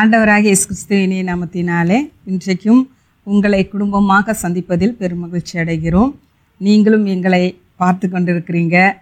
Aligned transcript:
ஆண்டவராக 0.00 0.38
இயேசு 0.38 0.68
கிறிஸ்துவினே 0.68 1.26
நாமத்தினாலே 1.26 2.10
இன்றைக்கும் 2.24 2.90
உங்களை 3.22 3.68
குடும்பமாக 3.68 4.36
சந்திப்பதில் 4.42 4.96
பெருமகிழ்ச்சி 5.00 5.56
அடைகிறோம். 5.56 6.14
நீங்களும் 6.56 7.06
எங்களை 7.06 7.58
பார்த்து 7.76 8.08
கொண்டிருக்கிறீங்க. 8.08 8.92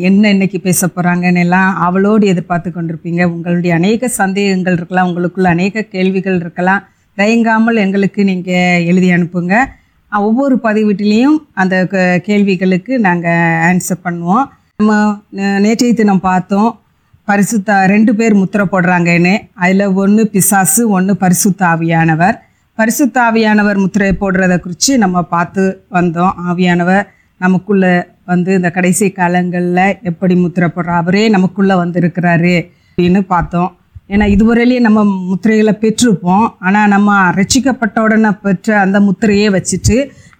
என்ன 0.00 0.30
இன்னைக்கு 0.30 0.60
பேச 0.60 0.86
போகிறாங்கன்னு 0.86 1.38
எல்லாம் 1.38 1.76
அவளோடு 1.76 2.26
எதிர்பார்த்து 2.26 2.70
கொண்டிருப்பீங்க. 2.70 3.24
உங்களுடைய 3.24 3.74
அநேக 3.74 4.08
சந்தேகங்கள் 4.08 4.72
இருக்கலாம் 4.72 5.08
உங்களுக்குள்ள 5.08 5.42
அநேக 5.42 5.82
கேள்விகள் 5.82 6.36
இருக்கலாம். 6.36 6.82
தயங்காமல் 7.16 7.76
எங்களுக்கு 7.76 8.24
நீங்கள் 8.24 8.84
எழுதி 8.84 9.10
அனுப்புங்க. 9.10 9.64
ஒவ்வொரு 10.12 10.58
பதிவீட்டிலையும் 10.62 11.36
அந்த 11.52 11.86
க- 11.86 12.18
கேள்விகளுக்கு 12.18 12.98
நாங்கள் 12.98 13.38
ஆன்சர் 13.70 14.04
பண்ணுவோம். 14.04 14.44
நம்ம 14.76 15.20
நேற்றைய 15.30 15.94
தினம் 15.94 16.20
பார்த்தோம். 16.20 16.80
பரிசுத்த 17.28 17.78
ரெண்டு 17.92 18.12
பேர் 18.18 18.34
முத்திரை 18.40 18.64
போடுறாங்கன்னு. 18.72 19.32
அதில் 19.62 19.94
ஒன்று 20.02 20.22
பிசாசு 20.34 20.82
ஒன்று 20.96 21.12
பரிசுத்த 21.22 21.60
ஆவியானவர் 21.72 22.36
பரிசுத்த 22.78 23.16
ஆவியானவர் 23.28 23.78
முத்திரை 23.84 24.12
போடுறத 24.20 24.54
குறித்து 24.64 24.92
நம்ம 25.04 25.22
பார்த்து 25.22 25.62
வந்தோம். 25.96 26.34
ஆவியானவர் 26.50 27.04
நமக்குள்ளே 27.44 27.92
வந்து 28.24 28.50
இந்த 28.58 28.70
கடைசி 28.76 29.06
காலங்களில் 29.18 29.98
எப்படி 30.10 30.34
முத்திரை 30.44 30.68
போடுறா 30.76 30.94
அவரே 31.02 31.24
நமக்குள்ளே 31.28 31.74
வந்திருக்கிறாரு 31.82 32.54
அப்படின்னு 32.88 33.20
பார்த்தோம். 33.34 33.70
ஏன்னா 34.12 34.26
இதுவரையிலேயே 34.34 34.80
நம்ம 34.86 35.00
முத்திரைகளை 35.30 35.74
பெற்றிருப்போம். 35.84 36.46
ஆனால் 36.66 36.92
நம்ம 36.94 37.18
ரட்சிக்கப்பட்ட 37.38 37.98
உடனே 38.06 38.30
பெற்ற 38.46 38.78
அந்த 38.84 39.00
முத்திரையே 39.00 39.48
வச்சுட்டு 39.56 39.96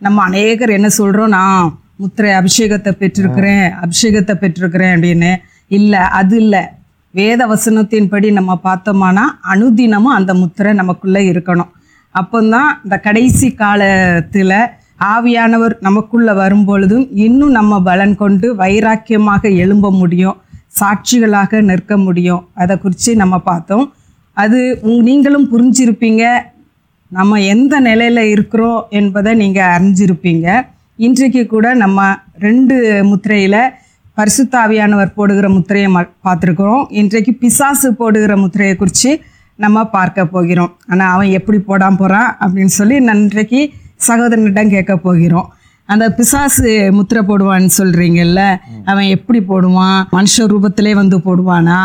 நம்ம 0.07 0.23
அநேகர் 0.23 0.77
என்ன 0.79 0.89
சொல்கிறோம் 0.89 1.35
நான் 1.39 1.79
முத்திரை 2.03 2.33
அபிஷேகத்தை 2.41 2.95
பெற்றிருக்கிறேன் 3.03 3.67
அபிஷேகத்தை 3.85 4.37
பெற்றிருக்கிறேன் 4.43 4.95
அப்படின்னு. 4.97 5.33
இல்லை 5.79 6.03
அது 6.21 6.37
இல்லை. 6.45 6.63
வேத 7.19 7.41
வசனத்தின்படி 7.47 8.29
நம்ம 8.33 8.53
பார்த்தோம்னா 8.65 9.25
அனுதினமும் 9.53 10.17
அந்த 10.19 10.33
முத்திரை 10.41 10.73
நமக்குள்ளே 10.81 11.23
இருக்கணும். 11.31 11.71
அப்போந்தான் 12.15 12.71
இந்த 12.85 12.97
கடைசி 13.07 13.49
காலத்தில் 13.63 14.55
ஆவியானவர் 15.15 15.75
நமக்குள்ளே 15.87 16.33
வரும்பொழுதும் 16.33 17.07
இன்னும் 17.27 17.55
நம்ம 17.59 17.81
பலன் 17.89 18.15
கொண்டு 18.23 18.47
வைராக்கியமாக 18.63 19.43
எழும்ப 19.63 19.91
முடியும் 20.01 20.37
சாட்சிகளாக 20.81 21.61
நிற்க 21.71 21.97
முடியும். 21.97 22.43
அதை 22.55 22.75
குறித்து 22.79 23.17
நம்ம 23.23 23.37
பார்த்தோம். 23.51 23.87
அது 24.45 24.61
உங் 24.83 25.03
நீங்களும் 25.09 25.49
புரிஞ்சிருப்பீங்க. 25.53 26.25
நம்ம 27.19 27.41
எந்த 27.55 27.75
நிலையில் 27.89 28.23
இருக்கிறோம் 28.35 28.81
என்பதை 29.01 29.35
நீங்கள் 29.43 29.73
அறிஞ்சிருப்பீங்க. 29.77 30.49
இன்றைக்கு 31.07 31.43
கூட 31.47 31.67
நம்ம 31.85 32.09
ரெண்டு 32.47 32.77
முத்திரையில் 33.11 33.61
பரிசுத்தாவியானவர் 34.19 35.17
போடுகிற 35.17 35.49
முத்திரையை 35.49 35.89
ம 35.97 35.99
பார்த்துருக்குறோம். 36.27 36.87
இன்றைக்கு 37.01 37.33
பிசாசு 37.43 37.89
போடுகிற 38.01 38.33
முத்திரையை 38.37 38.77
குறித்து 38.77 39.11
நம்ம 39.65 39.85
பார்க்க 39.95 40.25
போகிறோம். 40.33 40.73
ஆனால் 40.91 41.13
அவன் 41.15 41.31
எப்படி 41.39 41.59
போடாம 41.59 41.99
போகிறான் 42.01 42.31
அப்படின்னு 42.41 42.75
சொல்லி 42.79 42.97
நான் 43.01 43.23
இன்றைக்கு 43.27 43.61
சகோதரனிடம் 44.09 44.73
கேட்க 44.75 44.97
போகிறோம். 44.97 45.47
அந்த 45.89 46.07
பிசாசு 46.19 46.93
முத்திரை 46.97 47.23
போடுவான்னு 47.29 47.71
சொல்றீங்கல்ல 47.79 48.41
அவன் 48.91 49.13
எப்படி 49.17 49.41
போடுவான்? 49.53 50.01
மனுஷ 50.17 50.49
ரூபத்திலே 50.53 50.93
வந்து 51.03 51.19
போடுவானா? 51.19 51.81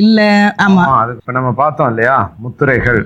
இல்லை 0.00 0.30
ஆமாம் 0.64 0.88
ஆமா, 0.88 0.98
அது 1.02 1.14
இப்ப 1.20 1.32
நம்ம 1.32 1.52
பார்த்தோம் 1.62 1.88
இல்லையா? 1.88 2.18
முத்திரைகள். 2.44 3.00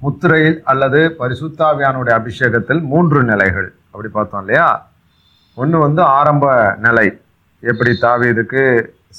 முத்திரையில் 0.00 0.58
அல்லது 0.72 1.00
பரிசுத்தாவியானுடைய 1.20 2.14
அபிஷேகத்தில் 2.20 2.82
மூன்று 2.92 3.20
நிலைகள். 3.24 3.68
அப்படி 3.90 4.10
பார்த்தோம் 4.18 4.40
இல்லையா? 4.40 4.68
ஒன்று 5.54 5.78
வந்து 5.78 6.02
ஆரம்ப 6.18 6.46
நிலை. 6.86 7.08
எப்படி 7.62 7.92
தாவீதுக்கு 8.04 8.62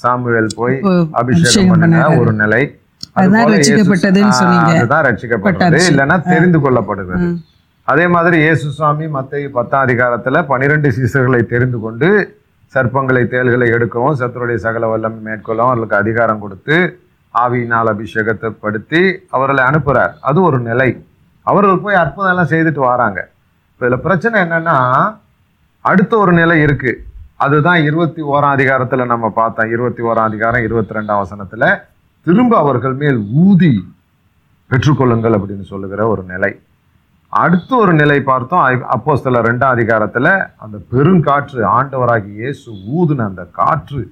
சாமுவேல் 0.02 0.50
போய் 0.58 0.76
அபிஷேகம் 1.20 1.70
பண்ணின 1.70 2.02
ஒரு 2.22 2.32
நிலை. 2.42 2.62
அதுதான் 3.18 3.48
ரட்சிக்கப்பட்டதுன்னு 3.52 4.34
சொன்னீங்க. 4.40 4.72
அதுதான் 4.78 5.06
இல்லைன்னா 5.92 6.16
தெரிந்து 6.32 6.58
கொள்ளப்படுகிறது. 6.64 7.28
அதே 7.88 8.06
மாதிரி 8.14 8.36
இயேசு 8.44 8.66
சுவாமி 8.78 9.06
மத்திய 9.16 9.50
பத்தாம் 9.56 9.84
அதிகாரத்துல 9.86 10.42
பனிரெண்டு 10.52 10.88
சீசர்களை 10.96 11.40
தெரிந்து 11.52 11.78
கொண்டு 11.84 12.08
சர்ப்பங்களை 12.74 13.22
தேள்களை 13.34 13.66
எடுக்கவும் 13.76 14.16
சத்துருடைய 14.20 14.58
சகல 14.64 14.86
வல்லமை 14.92 15.20
மேற்கொள்ளவும் 15.26 15.70
அவர்களுக்கு 15.70 15.96
அதிகாரம் 16.02 16.42
கொடுத்து 16.44 16.76
ஆவியினால் 17.34 17.90
அபிஷேகத்தை 17.92 18.48
படுத்தி 18.64 19.00
அவர்களை 19.36 19.62
அனுப்புறார். 19.70 20.12
அது 20.28 20.38
ஒரு 20.48 20.58
நிலை. 20.68 20.90
அவர்கள் 21.46 21.82
போய் 21.84 22.00
அற்புதம் 22.02 22.30
எல்லாம் 22.32 22.50
செய்துட்டு 22.52 22.82
வராங்க. 22.92 23.20
இப்போ 23.72 23.86
இதில் 23.86 24.04
பிரச்சனை 24.06 24.36
என்னன்னா 24.44 24.76
அடுத்த 25.80 26.12
ஒரு 26.18 26.32
நிலை 26.32 26.60
இருக்கு. 26.66 26.92
அதுதான் 27.44 27.80
இருபத்தி 27.82 28.22
ஓராம் 28.22 28.54
அதிகாரத்துல 28.56 29.06
நம்ம 29.06 29.30
பார்த்தோம். 29.30 29.70
இருபத்தி 29.70 30.02
ஓராம் 30.02 30.28
அதிகாரம் 30.30 30.62
இருபத்தி 30.62 30.94
ரெண்டாம் 30.94 31.22
வசனத்துல 31.24 31.80
திரும்ப 32.26 32.58
அவர்கள் 32.58 32.92
மேல் 32.92 33.18
ஊதி 33.34 33.72
பெற்றுக்கொள்ளுங்கள் 34.70 35.36
அப்படின்னு 35.36 35.66
சொல்லுகிற 35.72 36.06
ஒரு 36.06 36.22
நிலை. 36.22 36.60
அடுத்த 37.28 37.76
ஒரு 37.76 37.92
நிலை 37.92 38.20
பார்த்தோம். 38.20 38.88
அப்போ 38.88 39.16
சில 39.16 39.40
ரெண்டாம் 39.40 39.72
அதிகாரத்துல 39.76 40.48
அந்த 40.56 40.78
பெருங்காற்று 40.92 41.60
ஆண்டவராகி 41.78 42.32
இயேசு 42.34 42.72
ஊதுன 42.98 43.24
அந்த 43.24 43.44
காற்று 43.60 44.02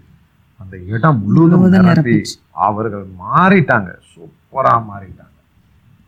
அந்த 0.57 0.77
இடம் 0.87 1.23
முழுவதும் 1.25 1.69
நிரப்பி 1.69 2.11
நிரப்பிச்சு. 2.11 2.37
அவர்கள் 2.51 3.07
மாறிட்டாங்க. 3.25 3.91
சூப்பரா 4.13 4.75
மாறிட்டாங்க. 4.91 5.35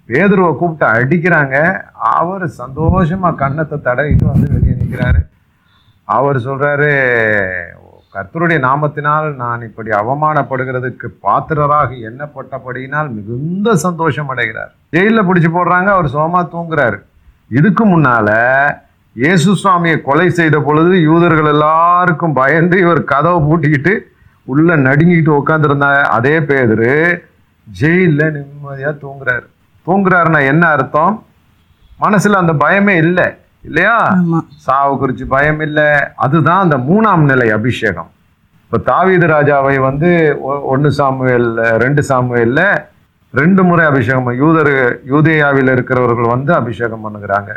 பேதுருவை 0.06 0.56
கூப்பிட்டு 0.56 0.86
அடிக்கிறாங்க. 0.98 1.56
அவர் 1.92 2.44
சந்தோஷமா 2.58 3.34
கன்னத்தை 3.34 3.78
தடவிட்டு 3.78 4.24
வந்து 4.24 4.48
வெளியே 4.52 4.76
நிற்கிறாரு 4.82 5.22
அவர் 6.16 6.38
சொல்றாரு 6.46 6.90
கர்த்தருடைய 8.14 8.58
நாமத்தினால் 8.66 9.26
நான் 9.40 9.64
இப்படி 9.66 9.90
அவமானப்படுகிறதுக்கு 9.98 11.06
பாத்திரராக 11.24 11.90
எண்ணப்பட்டபடியினால் 12.08 13.08
மிகுந்த 13.16 13.74
சந்தோஷம் 13.82 14.30
அடைகிறார். 14.32 14.70
ஜெயிலில் 14.94 15.26
பிடிச்சி 15.28 15.50
போடுறாங்க 15.56 15.88
அவர் 15.96 16.08
சோமா 16.14 16.40
தூங்குறாரு. 16.54 16.98
இதுக்கு 17.58 17.84
முன்னால 17.86 18.28
இயேசு 19.22 19.50
சுவாமியை 19.62 19.96
கொலை 20.08 20.26
செய்த 20.38 20.56
பொழுது 20.68 20.92
யூதர்கள் 21.08 21.50
எல்லாருக்கும் 21.54 22.36
பயந்து 22.40 22.78
இவர் 22.84 23.02
கதவை 23.12 23.40
பூட்டிக்கிட்டு 23.46 23.94
உள்ள 24.52 24.76
நடுங்கிட்டு 24.86 25.32
உட்காந்துருந்த 25.40 25.86
அதே 26.16 26.36
பேதரு 26.50 26.94
ஜெயிலில் 27.66 28.34
நிம்மதியாக 28.36 28.94
தூங்குறாரு. 29.04 29.46
தூங்குறாருன்னா 29.86 30.40
என்ன 30.52 30.64
அர்த்தம்? 30.76 31.14
மனசில் 32.04 32.40
அந்த 32.42 32.54
பயமே 32.64 32.96
இல்லை. 33.04 33.26
இல்லையா? 33.62 34.18
சாவு 34.56 34.98
குறித்து 34.98 35.26
பயம் 35.26 35.60
இல்லை 35.60 35.84
அதுதான் 36.16 36.62
அந்த 36.62 36.76
மூணாம் 36.76 37.24
நிலை 37.24 37.50
அபிஷேகம். 37.50 38.10
இப்போ 38.64 38.78
தாவீது 38.78 39.26
ராஜாவை 39.26 39.80
வந்து 39.80 40.36
ஒ- 40.40 40.76
ஒண்ணு 40.76 40.88
சாமுவேல் 40.88 41.54
ரெண்டு 41.54 42.04
சாமுவேல்ல 42.08 42.78
ரெண்டு 43.32 43.64
முறை 43.64 43.86
அபிஷேகம் 43.86 44.30
யூதர் 44.30 45.00
யூதேயாவில் 45.10 45.72
இருக்கிறவர்கள் 45.72 46.24
வந்து 46.24 46.54
அபிஷேகம் 46.54 47.04
பண்ணுகிறாங்க. 47.04 47.48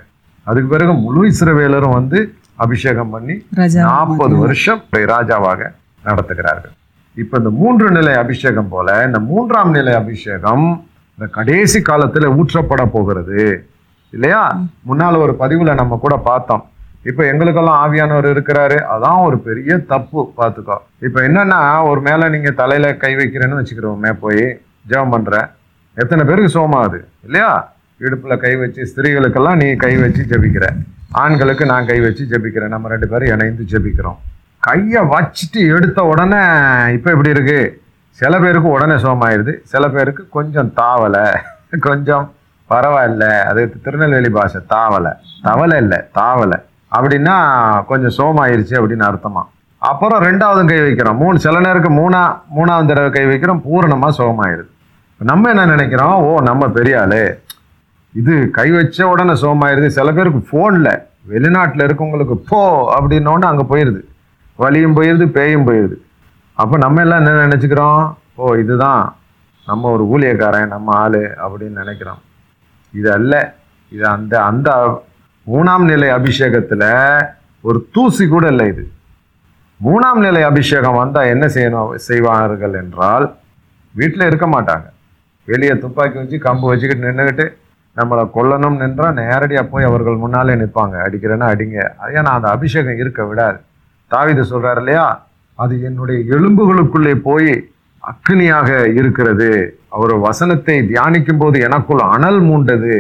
அதுக்கு 0.44 0.70
பிறகு 0.70 0.94
முழு 0.94 1.30
இஸ்ரவேலரும் 1.30 1.94
வந்து 1.94 2.34
அபிஷேகம் 2.56 3.10
பண்ணி 3.10 3.46
நாற்பது 3.82 4.36
வருஷம் 4.36 4.84
ராஜாவாக 4.92 5.72
நடத்துகிறார்கள். 6.06 6.74
இப்ப 7.16 7.38
இந்த 7.38 7.50
மூன்று 7.50 7.92
நிலை 7.92 8.14
அபிஷேகம் 8.14 8.68
போல 8.68 9.04
இந்த 9.06 9.20
மூன்றாம் 9.20 9.72
நிலை 9.72 9.94
அபிஷேகம் 9.94 10.86
இந்த 11.18 11.32
கடைசி 11.32 11.80
காலத்துல 11.80 12.36
ஊற்றப்பட 12.36 12.86
போகிறது. 12.86 13.66
இல்லையா? 14.12 14.60
முன்னால 14.90 15.18
ஒரு 15.18 15.36
பதிவுல 15.40 15.74
நம்ம 15.74 15.98
கூட 16.02 16.16
பார்த்தோம். 16.16 16.66
இப்ப 17.04 17.26
எங்களுக்கெல்லாம் 17.26 17.94
ஆவியானவர் 17.94 18.28
இருக்கிறாரு. 18.28 18.84
அதான் 18.94 19.24
ஒரு 19.24 19.40
பெரிய 19.40 19.78
தப்பு 19.78 20.34
பார்த்துக்கோ. 20.38 20.76
இப்ப 21.00 21.22
என்னன்னா 21.22 21.88
ஒரு 21.88 22.02
மேல 22.02 22.30
நீங்க 22.30 22.52
தலையில 22.52 22.96
கை 22.96 23.16
வைக்கிறேன்னு 23.16 23.66
வச்சுக்கிறோமே 23.66 24.14
போய் 24.14 24.60
ஜெபம் 24.90 25.10
பண்ற. 25.10 25.52
எத்தனை 25.94 26.26
பேருக்கு 26.26 26.60
சோமாது 26.60 27.06
இல்லையா? 27.24 27.74
இடுப்புல 28.00 28.38
கை 28.38 28.56
வச்சு 28.56 28.94
ஸ்திரீகளுக்கெல்லாம் 28.96 29.56
நீ 29.56 29.74
கை 29.74 29.98
வச்சு 29.98 30.26
ஜெபிக்கிற. 30.30 30.68
ஆண்களுக்கு 31.12 31.66
நான் 31.66 31.86
கை 31.86 32.00
வச்சு 32.00 32.28
ஜெபிக்கிறேன். 32.30 32.68
நம்ம 32.68 32.88
ரெண்டு 32.88 33.08
பேரும் 33.08 33.40
இணைந்து 33.40 33.66
ஜெபிக்கிறோம். 33.72 34.18
கையை 34.60 35.04
வச்சுட்டு 35.04 35.76
எடுத்த 35.76 36.04
உடனே 36.04 36.38
இப்போ 36.94 37.10
எப்படி 37.12 37.30
இருக்கு? 37.30 37.82
சில 38.10 38.40
பேருக்கு 38.40 38.70
உடனே 38.70 38.94
சோமாயிருது. 38.94 39.56
சில 39.64 39.88
பேருக்கு 39.88 40.30
கொஞ்சம் 40.30 40.74
தாவலை. 40.76 41.38
கொஞ்சம் 41.80 42.34
பரவாயில்ல. 42.74 43.26
அது 43.52 43.62
திருநெல்வேலி 43.84 44.30
பாஷை 44.30 44.62
தாவலை. 44.74 45.12
தவலை 45.44 45.78
இல்லை 45.84 46.00
தாவலை. 46.20 46.58
அப்படின்னா 46.96 47.36
கொஞ்சம் 47.86 48.16
சோமாயிருச்சு 48.18 48.76
அப்படின்னு 48.80 49.06
அர்த்தமா? 49.10 49.44
அப்புறம் 49.78 50.24
ரெண்டாவது 50.24 50.62
கை 50.68 50.80
வைக்கிறோம். 50.80 51.22
மூணு 51.24 51.40
சில 51.40 51.60
நேருக்கு 51.60 51.90
மூணா 51.90 52.22
மூணாவது 52.58 52.90
தடவை 52.92 53.10
கை 53.10 53.26
வைக்கிறோம். 53.26 53.62
பூரணமாக 53.68 54.24
சோமாயிருது. 54.24 54.70
நம்ம 55.30 55.50
என்ன 55.50 55.66
நினைக்கிறோம்? 55.66 56.14
ஓ 56.14 56.40
நம்ம 56.42 56.68
பெரிய 56.68 57.02
ஆளு. 57.02 57.44
இது 58.14 58.50
கை 58.52 58.72
வச்ச 58.72 59.08
உடனே 59.08 59.34
சோமாயிருது. 59.42 59.88
சில 59.98 60.12
பேருக்கு 60.12 60.42
ஃபோனில் 60.50 60.94
வெளிநாட்டில் 61.32 61.86
இருக்கவங்களுக்கு 61.88 62.36
போ 62.52 62.62
அப்படின்னோடனே 62.96 63.50
அங்கே 63.52 63.66
போயிடுது 63.72 64.02
வலியும் 64.56 64.96
போயிடுது 64.98 65.26
பேயும் 65.26 65.68
போயிடுது 65.68 65.98
அப்போ 66.54 66.78
நம்ம 66.78 67.02
எல்லாம் 67.02 67.26
என்ன 67.26 67.46
நினச்சிக்கிறோம்? 67.48 68.02
ஓ 68.36 68.54
இதுதான். 68.64 69.16
நம்ம 69.68 69.92
ஒரு 69.92 70.04
ஊழியக்காரன் 70.14 70.74
நம்ம 70.76 70.98
ஆளு 70.98 71.22
அப்படின்னு 71.44 71.80
நினைக்கிறோம். 71.82 72.20
இது 72.94 73.12
அல்ல 73.12 73.34
இது 73.92 74.08
அந்த 74.08 74.44
அந்த 74.44 74.70
மூணாம் 75.48 75.86
நிலை 75.86 76.10
அபிஷேகத்தில் 76.10 76.88
ஒரு 77.62 77.90
தூசி 77.92 78.28
கூட 78.28 78.48
இல்லை 78.48 78.68
இது. 78.68 78.84
மூணாம் 79.80 80.20
நிலை 80.20 80.44
அபிஷேகம் 80.44 80.94
வந்தால் 80.94 81.26
என்ன 81.26 81.46
செய்யணும் 81.48 81.96
செய்வார்கள் 81.96 82.74
என்றால் 82.74 83.26
வீட்டில் 83.96 84.26
இருக்க 84.26 84.48
மாட்டாங்க. 84.48 84.88
வெளியே 85.48 85.78
துப்பாக்கி 85.78 86.18
வச்சு 86.18 86.38
கம்பு 86.38 86.66
வச்சுக்கிட்டு 86.72 87.08
நின்றுக்கிட்டு 87.08 87.46
நம்மளை 87.98 88.24
கொல்லணும் 88.36 88.78
நின்றால் 88.78 89.14
நேரடியாக 89.14 89.68
போய் 89.68 89.84
அவர்கள் 89.84 90.16
முன்னாலே 90.16 90.54
நிற்பாங்க 90.56 90.96
அடிக்கிறேன்னா 91.08 91.48
அடிங்க. 91.54 91.80
அது 91.98 92.14
ஏன்னா 92.14 92.32
அந்த 92.38 92.50
அபிஷேகம் 92.50 92.98
இருக்க 92.98 93.26
விடாது. 93.26 93.60
தாவித 94.12 94.42
சொல்கிறார் 94.42 94.78
இல்லையா? 94.78 95.26
அது 95.56 95.82
என்னுடைய 95.82 96.20
எலும்புகளுக்குள்ளே 96.36 97.16
போய் 97.16 97.52
அக்னியாக 98.10 98.70
இருக்கிறது. 99.00 99.50
அவர் 99.96 100.14
வசனத்தை 100.28 100.76
தியானிக்கும் 100.92 101.42
போது 101.42 101.58
எனக்குள் 101.68 102.04
அனல் 102.14 102.42
மூண்டது 102.50 102.94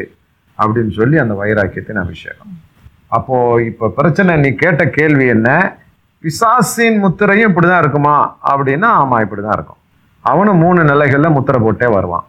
அப்படின்னு 0.60 0.94
சொல்லி 1.00 1.18
அந்த 1.24 1.34
வைராக்கியத்தின் 1.42 2.02
அபிஷேகம். 2.04 2.52
அப்போ 3.18 3.38
இப்போ 3.70 3.86
பிரச்சனை 4.00 4.34
நீ 4.44 4.50
கேட்ட 4.64 4.84
கேள்வி 4.98 5.26
என்ன? 5.36 5.50
பிசாசின் 6.24 7.00
முத்திரையும் 7.04 7.50
இப்படி 7.52 7.68
தான் 7.68 7.82
இருக்குமா? 7.84 8.18
அப்படின்னா 8.52 8.90
ஆமாம் 9.02 9.24
இப்படி 9.26 9.42
தான் 9.46 9.58
இருக்கும். 9.58 9.80
அவனும் 10.26 10.62
மூணு 10.64 10.82
நிலைகளில் 10.92 11.36
முத்திரை 11.38 11.60
போட்டே 11.66 11.88
வருவான். 11.96 12.26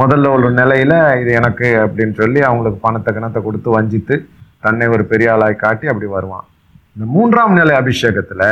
முதல்ல 0.00 0.30
ஒரு 0.36 0.48
நிலையில் 0.60 0.96
இது 1.20 1.30
எனக்கு 1.40 1.68
அப்படின்னு 1.84 2.14
சொல்லி 2.22 2.40
அவங்களுக்கு 2.48 2.78
பணத்தை 2.86 3.10
கணத்தை 3.16 3.40
கொடுத்து 3.42 3.68
வஞ்சித்து 3.76 4.16
தன்னை 4.64 4.86
ஒரு 4.94 5.04
பெரிய 5.12 5.32
ஆளாய் 5.34 5.62
காட்டி 5.64 5.86
அப்படி 5.92 6.08
வருவான். 6.16 6.46
இந்த 6.94 7.06
மூன்றாம் 7.14 7.54
நிலை 7.60 7.74
அபிஷேகத்தில் 7.82 8.48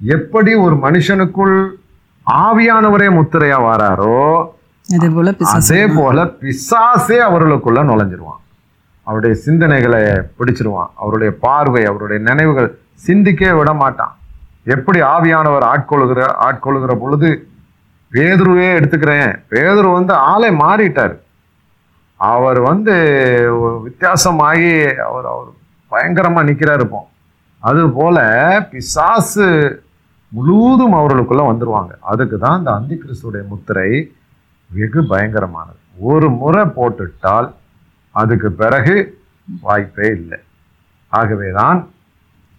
எப்படி 0.00 0.52
ஒரு 0.64 0.76
மனுஷனுக்குள் 0.86 1.56
ஆவியானவரே 2.32 3.06
முத்திரையா 3.18 3.58
வாராரோ? 3.66 4.46
அதே 5.44 5.86
போல 5.86 6.26
பிசாசு 6.26 7.22
அவர்களுக்குள்ள 7.22 7.82
நுழைஞ்சிருவான். 7.82 8.40
அவருடைய 9.02 9.36
சிந்தனைகளை 9.46 10.22
பிடிச்சிருவான். 10.38 10.90
அவருடைய 10.94 11.32
பார்வை 11.40 11.84
அவருடைய 11.84 12.22
நினைவுகள் 12.22 12.78
சிந்திக்கவே 12.94 13.58
விட 13.58 13.72
மாட்டான். 13.72 14.18
எப்படி 14.64 15.00
ஆவியானவர் 15.02 15.66
ஆட்கொள்கிற 15.72 16.34
ஆட்கொள்கிற 16.40 16.94
பொழுது 16.94 17.48
பேதுருவே 18.12 18.68
எடுத்துக்கிறேன். 18.78 19.42
பேதுரு 19.50 19.92
வந்து 19.92 20.14
ஆளை 20.14 20.50
மாறிட்டார். 20.50 21.16
அவர் 22.16 22.60
வந்து 22.60 22.94
வித்தியாசமாகி 23.86 24.94
அவர் 24.94 25.26
அவர் 25.26 25.50
பயங்கரமா 25.90 26.42
நிக்கிறாரு 26.50 26.80
இப்போ. 26.80 27.08
அது 27.58 27.90
போல 27.90 28.18
பிசாசு 28.70 29.46
முழுவதும் 30.36 30.94
அவர்களுக்குள்ள 30.98 31.42
வந்துருவாங்க. 31.50 31.92
அதுக்கு 32.10 32.36
தான் 32.44 32.58
இந்த 32.60 32.70
அந்தி 32.78 32.96
கிறிஸ்துடைய 33.02 33.42
முத்திரை 33.52 33.90
வெகு 34.70 35.00
பயங்கரமானது. 35.12 35.80
ஒரு 36.10 36.26
முறை 36.40 36.62
போட்டுட்டால் 36.76 37.48
அதுக்கு 38.20 38.48
பிறகு 38.60 38.94
வாய்ப்பே 39.64 40.08
இல்லை. 40.18 40.38
ஆகவே 41.12 41.48
தான் 41.60 41.78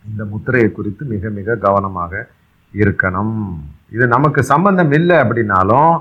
இந்த 0.06 0.24
முத்திரையை 0.32 0.70
குறித்து 0.72 1.04
மிக 1.14 1.30
மிக 1.40 1.56
கவனமாக 1.66 2.14
இருக்கணும். 2.74 3.38
இது 3.96 4.06
நமக்கு 4.16 4.42
சம்பந்தம் 4.54 4.92
இல்லை 4.98 5.16
அப்படின்னாலும் 5.24 5.94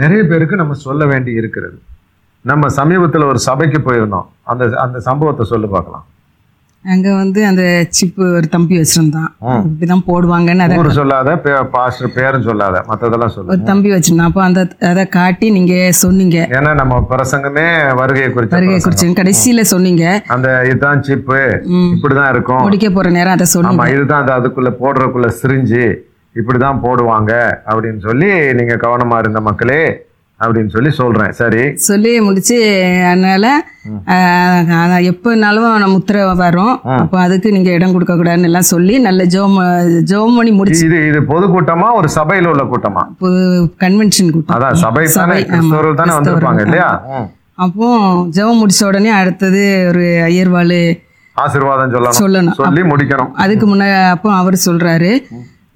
நிறைய 0.00 0.22
பேருக்கு 0.30 0.62
நம்ம 0.62 0.74
சொல்ல 0.86 1.02
வேண்டி 1.12 1.32
இருக்கிறது. 1.40 1.78
நம்ம 2.50 2.68
சமீபத்தில் 2.78 3.30
ஒரு 3.32 3.40
சபைக்கு 3.48 3.78
போயிருந்தோம். 3.88 4.28
அந்த 4.50 4.64
அந்த 4.84 4.98
சம்பவத்தை 5.08 5.44
சொல்லி 5.52 5.68
பார்க்கலாம். 5.74 6.06
அங்க 6.84 7.14
வந்து 7.14 7.46
அந்த 7.46 7.86
சிப்பு 7.88 8.24
ஒரு 8.34 8.48
தம்பி 8.48 8.76
வச்சிருந்தான். 8.78 9.30
இப்படிதான் 9.42 10.02
போடுவாங்கன்னு 10.06 10.58
அதை 10.58 10.90
சொல்லாத 10.90 11.36
பாஸ்டர் 11.72 12.12
பேரும் 12.14 12.42
சொல்லாத 12.42 12.84
மற்றதெல்லாம் 12.88 13.34
சொல்லு. 13.34 13.50
ஒரு 13.50 13.62
தம்பி 13.62 13.90
வச்சிருந்தான். 13.90 14.28
அப்போ 14.30 14.42
அந்த 14.42 14.68
அதை 14.80 15.08
காட்டி 15.08 15.50
நீங்க 15.50 15.92
சொன்னீங்க. 15.92 16.46
ஏன்னா 16.50 16.74
நம்ம 16.74 17.06
பிரசங்கமே 17.10 17.94
வருகையை 17.94 18.32
குறித்த 18.32 18.56
வருகை. 18.56 18.76
குறிச்சு. 18.76 19.10
கடைசியில 19.20 19.60
சொன்னீங்க. 19.60 20.22
அந்த 20.26 20.62
இதுதான் 20.64 21.02
சிப்பு. 21.02 21.40
இப்படிதான் 21.70 22.30
இருக்கும். 22.30 22.62
முடிக்க 22.62 22.90
போற 22.90 23.10
நேரம் 23.10 23.32
அதை 23.32 23.46
சொன்னீங்க. 23.46 23.90
இதுதான் 23.90 24.26
அந்த 24.26 24.34
அதுக்குள்ள 24.38 24.72
போடுறதுக்குள்ள 24.82 25.30
சிரிஞ்சு 25.42 25.84
இப்படிதான் 26.34 26.80
போடுவாங்க 26.84 27.32
அப்படின்னு 27.66 28.00
சொல்லி 28.00 28.32
நீங்க 28.52 28.76
கவனமா 28.76 29.18
இருந்த 29.18 29.40
மக்களே 29.40 29.82
அப்படின்னு 30.42 30.72
சொல்லி 30.74 30.90
சொல்றேன். 31.00 31.32
சரி. 31.40 31.62
சொல்லி 31.88 32.10
முடிச்சு 32.26 32.56
அதனால 33.10 33.44
எப்போனாலும் 35.10 35.66
நம்ம 35.82 35.92
முத்திரை 35.94 36.22
வரும். 36.42 36.74
அப்போ 37.00 37.18
அதுக்கு 37.26 37.52
நீங்க 37.56 37.70
இடம் 37.78 37.94
கொடுக்க 37.94 38.14
கூடாதுன்னு 38.14 38.48
எல்லாம் 38.50 38.68
சொல்லி 38.72 38.96
நல்ல 39.08 39.24
ஜோம் 39.34 39.56
ஜோம் 40.12 40.36
பண்ணி 40.38 40.52
முடிச்சு. 40.58 40.84
இது 40.88 40.98
இது 41.10 41.20
பொதுக்கூட்டமா 41.32 41.88
ஒரு 42.00 42.10
சபையில 42.18 42.52
உள்ள 42.54 42.64
கூட்டமா? 42.72 43.04
கன்வென்ஷன் 43.84 44.34
கூட்டம். 44.36 44.56
அதான் 44.56 44.82
சபை 44.84 45.04
தானே 45.18 46.12
வந்திருப்பாங்க 46.16 46.64
இல்லையா. 46.66 46.90
அப்போ 47.64 47.86
ஜெபம் 48.36 48.60
முடிச்ச 48.62 48.82
உடனே 48.90 49.10
அடுத்தது 49.20 49.62
ஒரு 49.88 50.04
ஐயர்வாள் 50.28 50.78
ஆசீர்வாதம் 51.36 51.92
சொல்லணும். 51.92 52.20
சொல்லணும். 52.22 52.56
சொல்லி 52.62 52.82
முடிக்கணும். 52.88 53.30
அதுக்கு 53.44 53.66
முன்ன 53.68 53.84
அப்போ 54.14 54.30
அவர் 54.40 54.56
சொல்றாரு. 54.64 55.10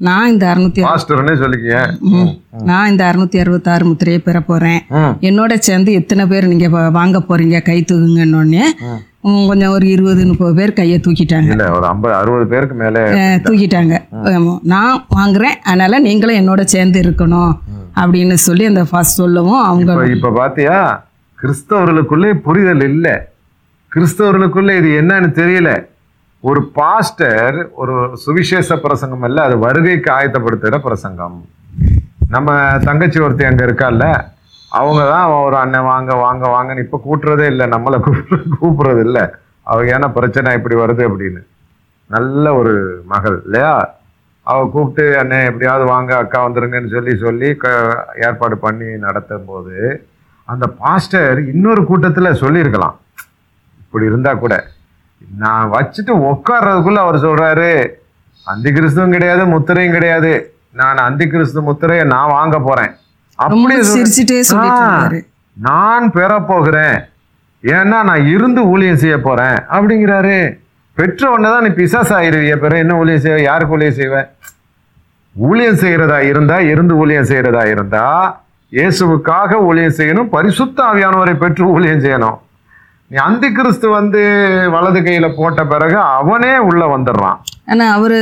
நான் 0.00 0.28
இந்த 0.28 0.54
அறுநூத்தி 0.54 0.80
ம், 2.10 2.30
நான் 2.64 2.88
இந்த 2.88 3.12
அறுநூத்தி 3.12 3.40
அறுபத்தாறு 3.40 3.84
முத்திரையை 3.84 4.22
பெற 4.22 4.40
போறேன். 4.40 4.80
என்னோட 5.20 5.54
சேர்ந்து 5.58 5.92
எத்தனை 5.92 6.26
பேர் 6.26 6.46
நீங்க 6.46 6.68
வாங்க 6.90 7.18
போறீங்க? 7.18 7.62
கை 7.62 7.84
தூக்குங்கன்னொடனே 7.92 8.64
ம், 9.22 9.46
கொஞ்சம் 9.48 9.70
ஒரு 9.70 9.88
இருபது 9.88 10.26
முப்பது 10.26 10.54
பேர் 10.54 10.72
கையை 10.72 11.00
தூக்கிட்டாங்க. 11.00 11.70
ஒரு 11.70 11.86
ஐம்பது 11.86 12.14
அறுபது 12.14 12.46
பேருக்கு 12.46 12.74
மேல 12.74 12.98
தூக்கிட்டாங்க. 13.44 13.94
நான் 14.62 15.06
வாங்குறேன். 15.16 15.56
அதனால 15.64 15.98
நீங்களும் 15.98 16.36
என்னோட 16.36 16.62
சேர்ந்து 16.64 17.00
இருக்கணும் 17.00 17.54
அப்படின்னு 17.96 18.34
சொல்லி 18.34 18.64
அந்த 18.64 18.84
ஃபர்ஸ்ட் 18.84 19.14
சொல்லவும் 19.14 19.62
அவங்க 19.62 19.92
இப்ப 20.10 20.30
பாத்தியா? 20.30 20.78
கிறிஸ்தவர்களுக்குள்ளே 21.38 22.32
புரிதல் 22.40 22.80
இல்ல. 22.80 23.08
கிறிஸ்தவர்களுக்குள்ள 23.92 24.76
இது 24.76 24.88
என்னன்னு 25.00 25.30
தெரியல. 25.32 25.70
ஒரு 26.44 26.60
பாஸ்டர் 26.78 27.56
ஒரு 27.82 27.94
சுவிசேஷ 28.24 28.76
பிரசங்கம் 28.84 29.24
அல்ல 29.28 29.38
அது 29.46 29.54
வருகைக்கு 29.64 30.10
ஆயத்தப்படுத்துகிற 30.16 30.78
பிரசங்கம். 30.86 31.36
நம்ம 32.34 32.54
தங்கச்சி 32.88 33.18
ஒருத்தி 33.24 33.44
அங்கே 33.48 33.64
இருக்கால்ல 33.68 34.06
அவங்க 34.78 35.02
தான் 35.12 35.26
ஒரு 35.46 35.56
அண்ணன் 35.62 35.88
வாங்க 35.92 36.12
வாங்க 36.24 36.44
வாங்கன்னு 36.54 36.84
இப்போ 36.84 36.98
கூட்டுறதே 37.06 37.46
இல்லை 37.52 37.66
நம்மளை 37.74 37.98
கூப்பிட்ற 38.06 38.38
கூப்பிட்றது 38.62 39.02
இல்லை. 39.08 39.24
அவங்க 39.66 39.88
ஏன்னா 39.96 40.08
பிரச்சனை 40.18 40.54
இப்படி 40.58 40.76
வருது 40.82 41.02
அப்படின்னு. 41.08 41.40
நல்ல 42.10 42.54
ஒரு 42.60 42.74
மகள் 43.12 43.38
இல்லையா? 43.46 43.72
அவள் 44.46 44.72
கூப்பிட்டு 44.74 45.04
அண்ணன் 45.20 45.48
எப்படியாவது 45.50 45.84
வாங்க 45.92 46.12
அக்கா 46.22 46.40
வந்துருங்கன்னு 46.46 46.94
சொல்லி 46.96 47.14
சொல்லி 47.24 47.48
க 47.62 47.66
ஏற்பாடு 48.26 48.56
பண்ணி 48.66 48.88
நடத்தும் 49.06 49.48
போது 49.50 49.76
அந்த 50.48 50.66
பாஸ்டர் 50.82 51.38
இன்னொரு 51.52 51.82
கூட்டத்தில் 51.90 52.38
சொல்லியிருக்கலாம். 52.44 52.96
இப்படி 53.84 54.10
இருந்தால் 54.10 54.42
கூட 54.44 54.54
நான் 55.22 55.70
வச்சுட்டு 55.74 56.12
உட்கார்றதுக்குள்ள 56.30 57.00
அவர் 57.04 57.24
சொல்றாரு 57.26 57.70
அந்தி 58.46 58.70
கிறிஸ்துவும் 58.76 59.14
கிடையாது 59.16 59.42
முத்திரையும் 59.52 59.96
கிடையாது. 59.96 60.32
நான் 60.80 60.98
அந்தி 61.06 61.26
கிறிஸ்து 61.26 61.60
முத்திரையை 61.68 62.04
நான் 62.14 62.32
வாங்க 62.36 62.56
போறேன். 62.58 62.92
இருந்தாரு. 64.76 65.20
நான் 65.56 66.06
பெற 66.10 66.32
போகிறேன் 66.50 66.96
ஏன்னா 67.64 67.98
நான் 68.10 68.28
இருந்து 68.34 68.60
ஊழியம் 68.72 69.02
செய்ய 69.02 69.16
போறேன் 69.28 69.58
அப்படிங்கிறாரு. 69.76 70.36
பெற்ற 70.96 71.22
உடனே 71.30 71.48
தான் 71.54 71.64
நீ 71.66 71.70
பிசாசு 71.78 72.12
ஆயிருவிய 72.18 72.54
பிற 72.60 72.74
என்ன 72.82 72.94
ஊழியம் 73.00 73.22
செய்வ? 73.24 73.38
யாருக்கு 73.48 73.74
ஊழியம் 73.76 73.98
செய்வ? 74.00 74.16
ஊழியம் 75.36 75.80
செய்யறதா 75.82 76.18
இருந்தா 76.30 76.56
இருந்து 76.72 76.94
ஊழியம் 77.02 77.28
செய்யறதா 77.30 77.64
இருந்தா 77.72 78.04
இயேசுவுக்காக 78.72 79.58
ஊழியம் 79.68 79.96
செய்யணும் 79.98 80.30
பரிசுத்த 80.36 80.78
ஆவியானவரை 80.90 81.34
பெற்று 81.42 81.64
ஊழியம் 81.74 82.04
செய்யணும். 82.04 82.38
நீ 83.10 83.16
அந்தி 83.24 83.48
கிறிஸ்து 83.56 83.86
வந்து 83.96 84.20
வலது 84.74 85.00
கையில 85.06 85.26
போட்ட 85.34 85.60
பிறகு 85.72 85.98
அவனே 86.18 86.54
உள்ள 86.68 86.82
வந்துடுறான். 86.92 87.36
ஆனா 87.72 87.84
அவரு 87.96 88.16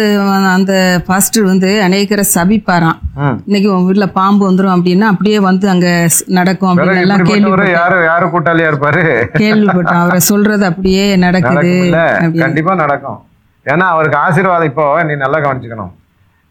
அந்த 0.57 0.73
பாஸ்டர் 1.07 1.45
வந்து 1.51 1.71
அநேகரை 1.85 2.25
சபிப்பாராம். 2.35 2.99
இன்னைக்கு 3.47 3.69
உன் 3.75 3.87
வீட்டுல 3.87 4.07
பாம்பு 4.19 4.45
வந்துரும் 4.49 4.75
அப்படின்னா 4.77 5.07
அப்படியே 5.13 5.39
வந்து 5.47 5.67
அங்க 5.75 5.89
நடக்கும் 6.39 6.71
அப்படின்னு 6.73 7.05
எல்லாம் 7.05 7.25
கேள்வி 7.31 7.69
யாரு 7.79 7.99
யாரு 8.11 8.27
கூட்டாளியா 8.35 8.71
இருப்பாரு? 8.73 9.05
கேள்விப்பட்டோம் 9.43 10.03
அவரை 10.03 10.21
சொல்றது 10.31 10.67
அப்படியே 10.71 11.07
நடக்குது 11.25 11.73
கண்டிப்பா 12.45 12.75
நடக்கும். 12.85 13.19
ஏன்னா 13.67 13.87
அவருக்கு 13.95 14.19
ஆசீர்வாதம். 14.27 14.71
இப்போ 14.73 14.87
நீ 15.11 15.17
நல்லா 15.25 15.41
கவனிச்சுக்கணும். 15.47 15.93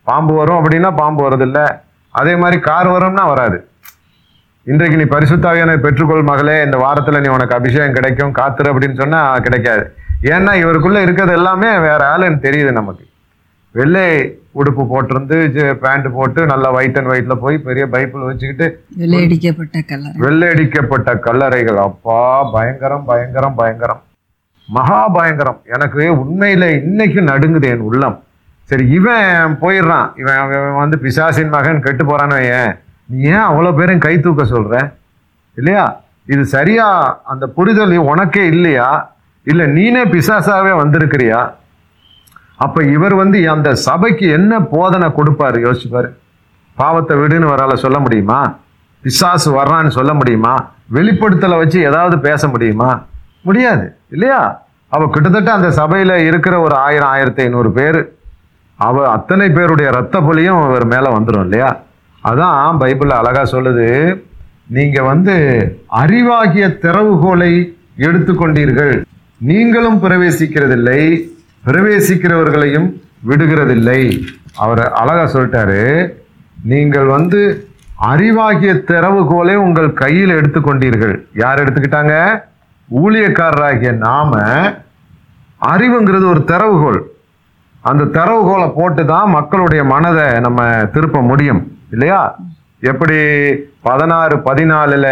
பாம்பு 0.07 0.35
வரும் 0.39 0.59
அப்படின்னா 0.61 0.91
பாம்பு 1.01 1.21
வருது 1.27 1.47
இல்ல 1.49 1.59
அதே 2.21 2.35
மாதிரி 2.43 2.59
கார் 2.69 2.89
வரும்னா 2.95 3.25
வராது. 3.33 3.59
இன்றைக்கு 4.65 4.98
நீ 4.98 5.03
பரிசுத்தாவியான 5.03 5.72
பெற்றுக்கொள் 5.86 6.24
மகளே 6.24 6.63
இந்த 6.63 6.77
வாரத்துல 6.77 7.20
நீ 7.20 7.27
உனக்கு 7.27 7.55
அபிஷேகம் 7.55 7.93
கிடைக்கும் 7.93 8.36
காத்துரு 8.36 8.67
அப்படின்னு 8.67 9.00
சொன்னா 9.00 9.38
கிடைக்காது. 9.38 9.84
ஏன்னா 10.22 10.51
இவருக்குள்ள 10.60 11.01
இருக்கிறது 11.01 11.34
எல்லாமே 11.34 11.72
வேற 11.77 12.01
ஆளுன்னு 12.12 12.38
தெரியுது 12.46 12.72
நமக்கு. 12.72 13.05
வெள்ளை 13.72 14.05
உடுப்பு 14.60 14.84
போட்டிருந்து 14.91 15.74
பேண்ட் 15.74 16.08
போட்டு 16.13 16.46
நல்லா 16.46 16.72
ஒயிட் 16.72 16.98
அண்ட் 16.98 17.10
ஒயிட்ல 17.12 17.36
போய் 17.36 17.58
பெரிய 17.58 17.88
பைபிள் 17.88 18.22
வச்சுக்கிட்டு 18.22 18.67
வெள்ளையடிக்கப்பட்ட 19.00 19.82
வெள்ளையடிக்கப்பட்ட 20.25 21.15
கல்லறைகள். 21.25 21.82
அப்பா 21.89 22.43
பயங்கரம் 22.43 23.05
பயங்கரம் 23.05 23.55
பயங்கரம். 23.55 24.01
மகா 24.67 25.08
பயங்கரம். 25.08 25.62
எனக்கு 25.74 26.00
உண்மையில 26.15 26.82
இன்னைக்கு 26.84 27.22
நடுங்குது 27.22 27.70
என் 27.74 27.86
உள்ளம். 27.89 28.24
சரி 28.63 28.88
இவன் 29.00 29.58
போயிடுறான். 29.62 30.08
இவன் 30.20 30.39
இவன் 30.46 30.74
வந்து 30.74 31.00
பிசாசின் 31.00 31.53
மகன் 31.58 31.82
கெட்டு 31.82 32.05
போறான்னு 32.05 32.39
வையேன். 32.39 32.74
நீ 33.05 33.22
ஏன் 33.22 33.48
அவ்வளோ 33.50 33.75
பேரும் 33.75 34.00
கை 34.00 34.19
தூக்க 34.19 34.45
சொல்கிற 34.45 34.93
இல்லையா? 35.55 36.01
இது 36.25 36.45
சரியா? 36.45 37.19
அந்த 37.24 37.48
புரிதல் 37.48 37.98
உனக்கே 37.98 38.45
இல்லையா? 38.45 39.15
இல்லை 39.43 39.65
நீனே 39.65 40.03
பிசாசாகவே 40.05 40.74
வந்திருக்கிறியா? 40.77 41.53
அப்போ 42.55 42.83
இவர் 42.83 43.13
வந்து 43.13 43.50
அந்த 43.50 43.75
சபைக்கு 43.75 44.29
என்ன 44.29 44.62
போதனை 44.62 45.10
கொடுப்பாரு? 45.10 45.60
யோசிப்பார் 45.60 46.10
பாவத்தை 46.75 47.17
விடுன்னு 47.17 47.51
வரால 47.55 47.74
சொல்ல 47.74 48.00
முடியுமா? 48.00 48.55
பிசாசு 49.01 49.62
வர்றான்னு 49.62 49.88
சொல்ல 49.88 50.13
முடியுமா? 50.13 50.69
வெளிப்படுத்தலை 50.93 51.57
வச்சு 51.57 51.81
ஏதாவது 51.81 52.19
பேச 52.19 52.48
முடியுமா? 52.48 53.01
முடியாது. 53.41 53.98
இல்லையா? 54.10 54.62
அவ 54.88 55.07
கிட்டத்தட்ட 55.07 55.51
அந்த 55.51 55.72
சபையில் 55.72 56.15
இருக்கிற 56.15 56.60
ஒரு 56.60 56.75
ஆயிரம் 56.75 57.07
ஆயிரத்தி 57.07 57.41
ஐநூறு 57.41 57.72
பேர். 57.72 58.15
அவ 58.75 59.10
அத்தனை 59.10 59.50
பேருடைய 59.50 59.91
ரத்த 59.91 60.19
பொலியும் 60.19 60.67
இவர் 60.69 60.86
மேலே 60.86 61.10
வந்துடும் 61.15 61.39
இல்லையா? 61.39 61.79
அதான் 62.23 62.77
பைபிள் 62.81 63.17
அழகாக 63.19 63.45
சொல்லுது 63.53 63.87
நீங்கள் 64.75 65.09
வந்து 65.11 65.35
அறிவாகிய 66.01 66.65
திறவுகோலை 66.83 67.51
எடுத்துக்கொண்டீர்கள். 67.97 68.93
நீங்களும் 69.37 69.99
பிரவேசிக்கிறதில்லை 70.03 71.01
பிரவேசிக்கிறவர்களையும் 71.67 72.87
விடுகிறதில்லை. 73.29 74.01
அவர் 74.63 74.81
அழகாக 75.01 75.27
சொல்லிட்டாரு 75.33 75.81
நீங்கள் 76.71 77.05
வந்து 77.05 77.41
அறிவாகிய 78.11 78.71
திறவுகோலை 78.89 79.55
உங்கள் 79.55 79.93
கையில் 79.93 80.35
எடுத்துக்கொண்டீர்கள். 80.39 81.15
யார் 81.43 81.61
எடுத்துக்கிட்டாங்க? 81.63 82.15
ஊழியக்காரராகிய 82.89 83.91
நாம 84.07 84.41
அறிவுங்கிறது 85.73 86.25
ஒரு 86.33 86.41
திறவுகோல். 86.51 87.01
அந்த 87.81 88.03
திறவுகோலை 88.17 88.67
போட்டு 88.79 89.05
தான் 89.05 89.29
மக்களுடைய 89.29 89.83
மனதை 89.93 90.27
நம்ம 90.39 90.61
திருப்ப 90.95 91.21
முடியும். 91.21 91.61
இல்லையா? 91.93 92.21
எப்படி 92.91 93.17
பதினாறு 93.88 94.35
பதினாலுல 94.47 95.07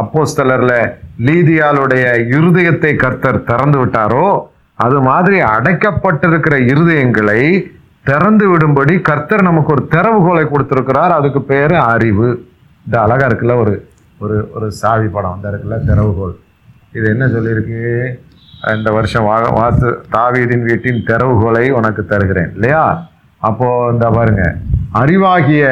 அப்போஸ்தலர்ல 0.00 0.72
லீதியாளுடைய 1.26 2.04
இருதயத்தை 2.36 2.92
கர்த்தர் 2.96 3.44
திறந்து 3.50 3.78
விட்டாரோ 3.84 4.26
அது 4.84 4.98
மாதிரி 5.08 5.38
அடைக்கப்பட்டிருக்கிற 5.54 6.54
இருதயங்களை 6.72 7.42
திறந்து 8.08 8.44
விடும்படி 8.50 8.94
கர்த்தர் 9.08 9.48
நமக்கு 9.48 9.72
ஒரு 9.72 9.82
திறவுகோலை 9.90 10.44
கொடுத்திருக்கிறார். 10.48 11.12
அதுக்கு 11.12 11.40
பேரு 11.42 11.76
அறிவு. 11.94 12.28
இந்த 12.86 12.96
அழகா 13.00 13.26
இருக்குல்ல 13.26 13.56
ஒரு 13.56 13.74
ஒரு 14.18 14.36
ஒரு 14.54 14.68
சாவி 14.80 15.08
படம். 15.16 15.34
அந்த 15.36 15.48
இருக்குல்ல 15.50 15.78
திறவுகோல். 15.90 16.34
இது 16.92 17.06
என்ன 17.10 17.26
சொல்லியிருக்கு? 17.26 17.82
இந்த 18.76 18.90
வருஷம் 18.92 19.24
வா 19.24 19.36
வாத்து 19.58 19.90
தாவீதின் 20.12 20.64
வீட்டின் 20.68 21.04
திறவுகோலை 21.06 21.64
உனக்கு 21.70 22.02
தருகிறேன். 22.06 22.50
இல்லையா? 22.54 22.82
அப்போ 23.40 23.66
இந்த 23.92 24.06
பாருங்க 24.10 24.44
அறிவாகிய 25.00 25.64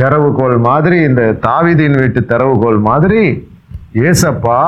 திறவுகோல் 0.00 0.58
மாதிரி 0.58 0.96
இந்த 1.02 1.22
தாவிதின் 1.46 1.98
வீட்டு 2.00 2.20
திறவுகோல் 2.32 2.80
மாதிரி 2.90 3.22
ஏசப்பா 4.08 4.58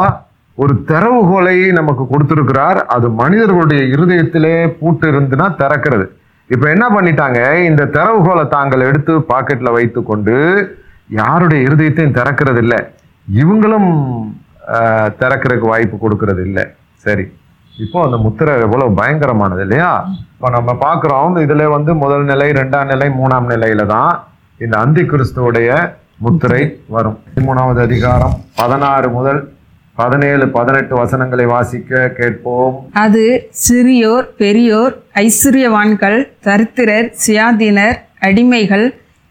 ஒரு 0.54 0.74
திறவுகோலை 0.90 1.56
நமக்கு 1.72 2.04
கொடுத்துருக்கிறார். 2.12 2.78
அது 2.94 3.06
மனிதர்களுடைய 3.10 3.82
இருதயத்திலே 3.94 4.54
பூட்டு 4.78 5.06
இருந்துன்னா 5.12 5.46
திறக்கிறது. 5.62 6.06
இப்போ 6.50 6.66
என்ன 6.74 6.84
பண்ணிட்டாங்க? 6.94 7.40
இந்த 7.62 7.82
திறவுகோலை 7.96 8.48
தாங்கள் 8.48 8.80
எடுத்து 8.80 9.14
பாக்கெட்ல 9.32 9.72
வைத்து 9.72 10.02
கொண்டு 10.02 10.36
யாருடைய 11.20 11.60
இருதயத்தையும் 11.68 12.16
திறக்கிறது 12.18 12.56
இல்லை 12.56 12.80
இவங்களும் 13.26 13.90
திறக்கிறதுக்கு 15.20 15.72
வாய்ப்பு 15.72 15.96
கொடுக்கறது 15.96 16.42
இல்லை 16.48 16.64
சரி. 17.06 17.26
இப்போ 17.78 17.98
அந்த 18.04 18.16
முத்திரை 18.16 18.52
எவ்வளவு 18.60 18.96
பயங்கரமானது 19.00 19.62
இல்லையா? 19.66 19.90
இப்போ 20.32 20.48
நம்ம 20.50 20.70
பார்க்குறோம் 20.82 21.36
இதுல 21.44 21.66
வந்து 21.70 21.92
முதல் 21.94 22.24
நிலை 22.24 22.48
ரெண்டாம் 22.52 22.90
நிலை 22.92 23.08
மூணாம் 23.10 23.46
நிலையில 23.50 23.86
தான் 23.86 24.12
இந்த 24.60 24.74
அந்தி 24.78 25.02
கிறிஸ்துவுடைய 25.02 25.68
முத்திரை 26.18 26.62
வரும். 26.88 27.16
மூணாவது 27.40 27.80
அதிகாரம் 27.82 28.34
பதினாறு 28.56 29.08
முதல் 29.10 29.40
பதினேழு 29.98 30.44
பதினெட்டு 30.56 30.94
வசனங்களை 30.94 31.46
வாசிக்க 31.46 32.10
கேட்போம். 32.18 32.74
அது 33.04 33.24
சிறியோர் 33.64 34.26
பெரியோர் 34.42 34.94
ஐஸ்வர்யவான்கள் 35.24 36.18
தரித்திரர் 36.46 37.08
சுயாதீனர் 37.24 37.96
அடிமைகள் 38.20 38.86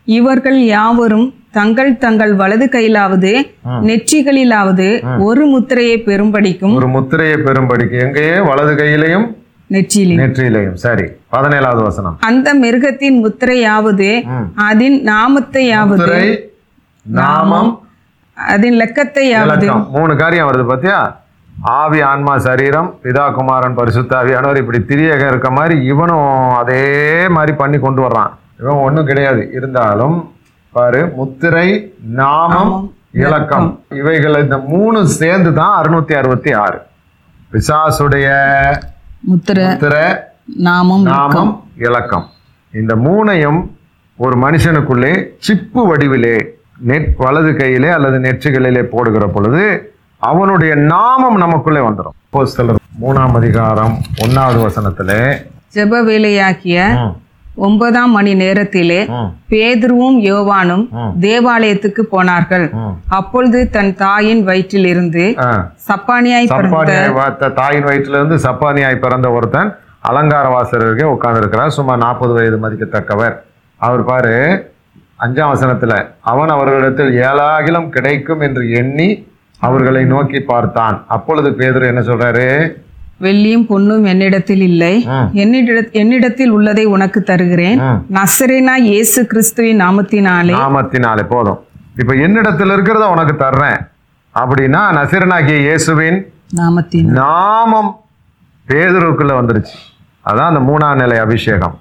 இவர்கள் 0.07 0.59
யாவரும் 0.75 1.27
தங்கள் 1.53 1.91
தங்கள் 2.03 2.33
வலது 2.41 2.65
கையிலாவது 2.73 3.31
நெற்றிகளிலாவது 3.89 4.87
ஒரு 5.27 5.43
முத்திரையை 5.53 5.97
பெரும்படிக்கும் 6.07 6.75
ஒரு 6.79 6.87
முத்திரையை 6.95 7.37
பெரும்படிக்கு 7.47 7.97
எங்கேயே? 8.05 8.35
வலது 8.49 8.73
கையிலையும் 8.81 9.27
நெற்றியிலும் 9.75 10.19
நெற்றியிலையும். 10.21 10.75
சரி 10.83 11.05
பதினேழாவது 11.33 11.81
வசனம். 11.87 12.17
அந்த 12.29 12.47
மிருகத்தின் 12.63 13.17
முத்திரையாவது. 13.23 14.09
அதன் 14.67 14.97
நாமத்தையாவது 15.11 16.19
நாமம் 17.05 17.71
அதன் 18.37 18.77
லெக்கத்தையாவது. 18.81 19.67
மூணு 19.97 20.15
காரியம் 20.21 20.47
வருது 20.49 20.65
பாத்தியா? 20.71 20.99
ஆவி 21.77 21.99
ஆன்மா 22.11 22.33
சரீரம் 22.47 22.89
பிதா 23.03 23.25
குமாரன் 23.37 23.77
பரிசுத்தாவியானவர் 23.77 24.61
இப்படி 24.61 24.79
திரியக 24.89 25.21
இருக்க 25.31 25.49
மாதிரி 25.57 25.75
இவனும் 25.91 26.51
அதே 26.61 26.83
மாதிரி 27.35 27.53
பண்ணி 27.61 27.77
கொண்டு 27.85 28.01
வர்றான். 28.05 28.33
இவன் 28.61 28.83
ஒண்ணும் 28.87 29.09
கிடையாது. 29.11 29.41
இருந்தாலும் 29.57 30.17
பாரு 30.77 31.01
முத்திரை 31.17 31.67
நாமம் 32.19 32.74
இலக்கம். 33.22 33.67
இவைகள் 34.00 34.41
இந்த 34.43 34.57
மூணு 34.72 35.00
சேர்ந்து 35.19 35.51
தான் 35.53 35.75
அறுநூத்தி 35.79 36.13
அறுபத்தி 36.17 36.51
ஆறு. 36.63 36.79
பிசாசுடைய 37.51 38.27
முத்திரை 39.29 40.03
நாமம் 40.67 41.05
நாமம் 41.12 41.51
இலக்கம். 41.88 42.25
இந்த 42.74 42.93
மூணையும் 43.05 43.60
ஒரு 44.19 44.36
மனுஷனுக்குள்ளே 44.38 45.12
சிப்பு 45.39 45.81
வடிவிலே 45.89 46.36
நெட் 46.89 47.10
வலது 47.17 47.51
கையிலே 47.55 47.89
அல்லது 47.89 48.17
நெற்றுகளிலே 48.19 48.84
போடுகிற 48.93 49.25
பொழுது 49.27 49.63
அவனுடைய 50.22 50.74
நாமம் 50.91 51.38
நமக்குள்ளே 51.38 51.81
வந்துடும் 51.88 52.17
மூணாம் 53.01 53.36
அதிகாரம் 53.36 53.96
ஒன்னாவது 54.24 54.60
வசனத்திலே 54.65 55.22
ஜெப 55.74 56.01
வேலையாக்கிய 56.03 56.77
ஒன்பதாம் 57.57 58.11
மணி 58.11 58.33
நேரத்திலே 58.35 58.99
பேதுருவும் 59.51 60.17
யோவானும். 60.23 60.83
தேவாலயத்துக்கு 61.19 62.01
போனார்கள். 62.05 62.65
அப்பொழுது 63.09 63.69
தன் 63.69 63.95
தாயின் 63.95 64.47
வயிற்றிலிருந்து 64.47 65.23
ஆ, 65.39 65.49
சப்பானியாய் 65.87 66.49
பிறந்த 66.51 66.71
தாயின் 67.57 67.83
வயிற்றில 67.83 68.19
இருந்து 68.19 68.37
சப்பானியாய் 68.43 68.99
பிறந்த 68.99 69.29
ஒருத்தன் 69.31 69.71
அலங்கார 70.01 70.47
வாசகருக்கே 70.49 71.05
உட்கார்ந்து 71.07 71.41
இருக்கிறார் 71.41 71.69
சுமார் 71.69 71.97
நாற்பது 71.97 72.33
வயது 72.33 72.57
மதிக்கத்தக்கவர். 72.57 73.35
அவர் 73.81 74.03
பாரு 74.03 74.35
அஞ்சாம் 75.19 75.51
வசனத்துல 75.53 75.93
அவன் 76.23 76.49
அவர்களிடத்தில் 76.49 77.11
ஏழாகிலம் 77.21 77.89
கிடைக்கும் 77.89 78.41
என்று 78.41 78.71
எண்ணி 78.73 79.07
அவர்களை 79.61 80.03
நோக்கி 80.05 80.39
பார்த்தான். 80.43 80.97
அப்பொழுது 81.07 81.49
பேதுரு 81.51 81.85
என்ன 81.87 82.01
சொல்றாரு? 82.01 82.45
வெள்ளியும் 83.25 83.65
பொன்னும் 83.69 84.03
என்னிடத்தில் 84.12 84.63
இல்லை. 84.69 84.95
என்னிடத்தில் 86.01 86.51
உள்ளதை 86.57 86.86
உனக்கு 86.95 87.19
தருகிறேன். 87.29 87.79
நசரேனா 88.17 88.75
இயேசு 88.89 89.19
கிறிஸ்துவின் 89.31 89.81
நாமத்தினாலே. 89.83 90.55
நாமத்தினாலே 90.63 91.24
போதும். 91.33 91.59
இப்ப 92.01 92.15
என்னிடத்தில் 92.25 92.74
இருக்கிறத 92.75 93.05
உனக்கு 93.15 93.36
தர்றேன். 93.45 93.79
அப்படின்னா 94.41 94.81
நசிரனாகிய 94.97 95.57
இயேசுவின் 95.67 96.19
நாமத்தின் 96.59 97.09
நாமம் 97.21 97.89
பேதுருக்குள்ள 98.67 99.33
வந்துருச்சு. 99.39 99.77
அதான் 100.29 100.50
அந்த 100.51 100.62
மூணாம் 100.69 101.00
நிலை 101.01 101.17
அபிஷேகம். 101.25 101.75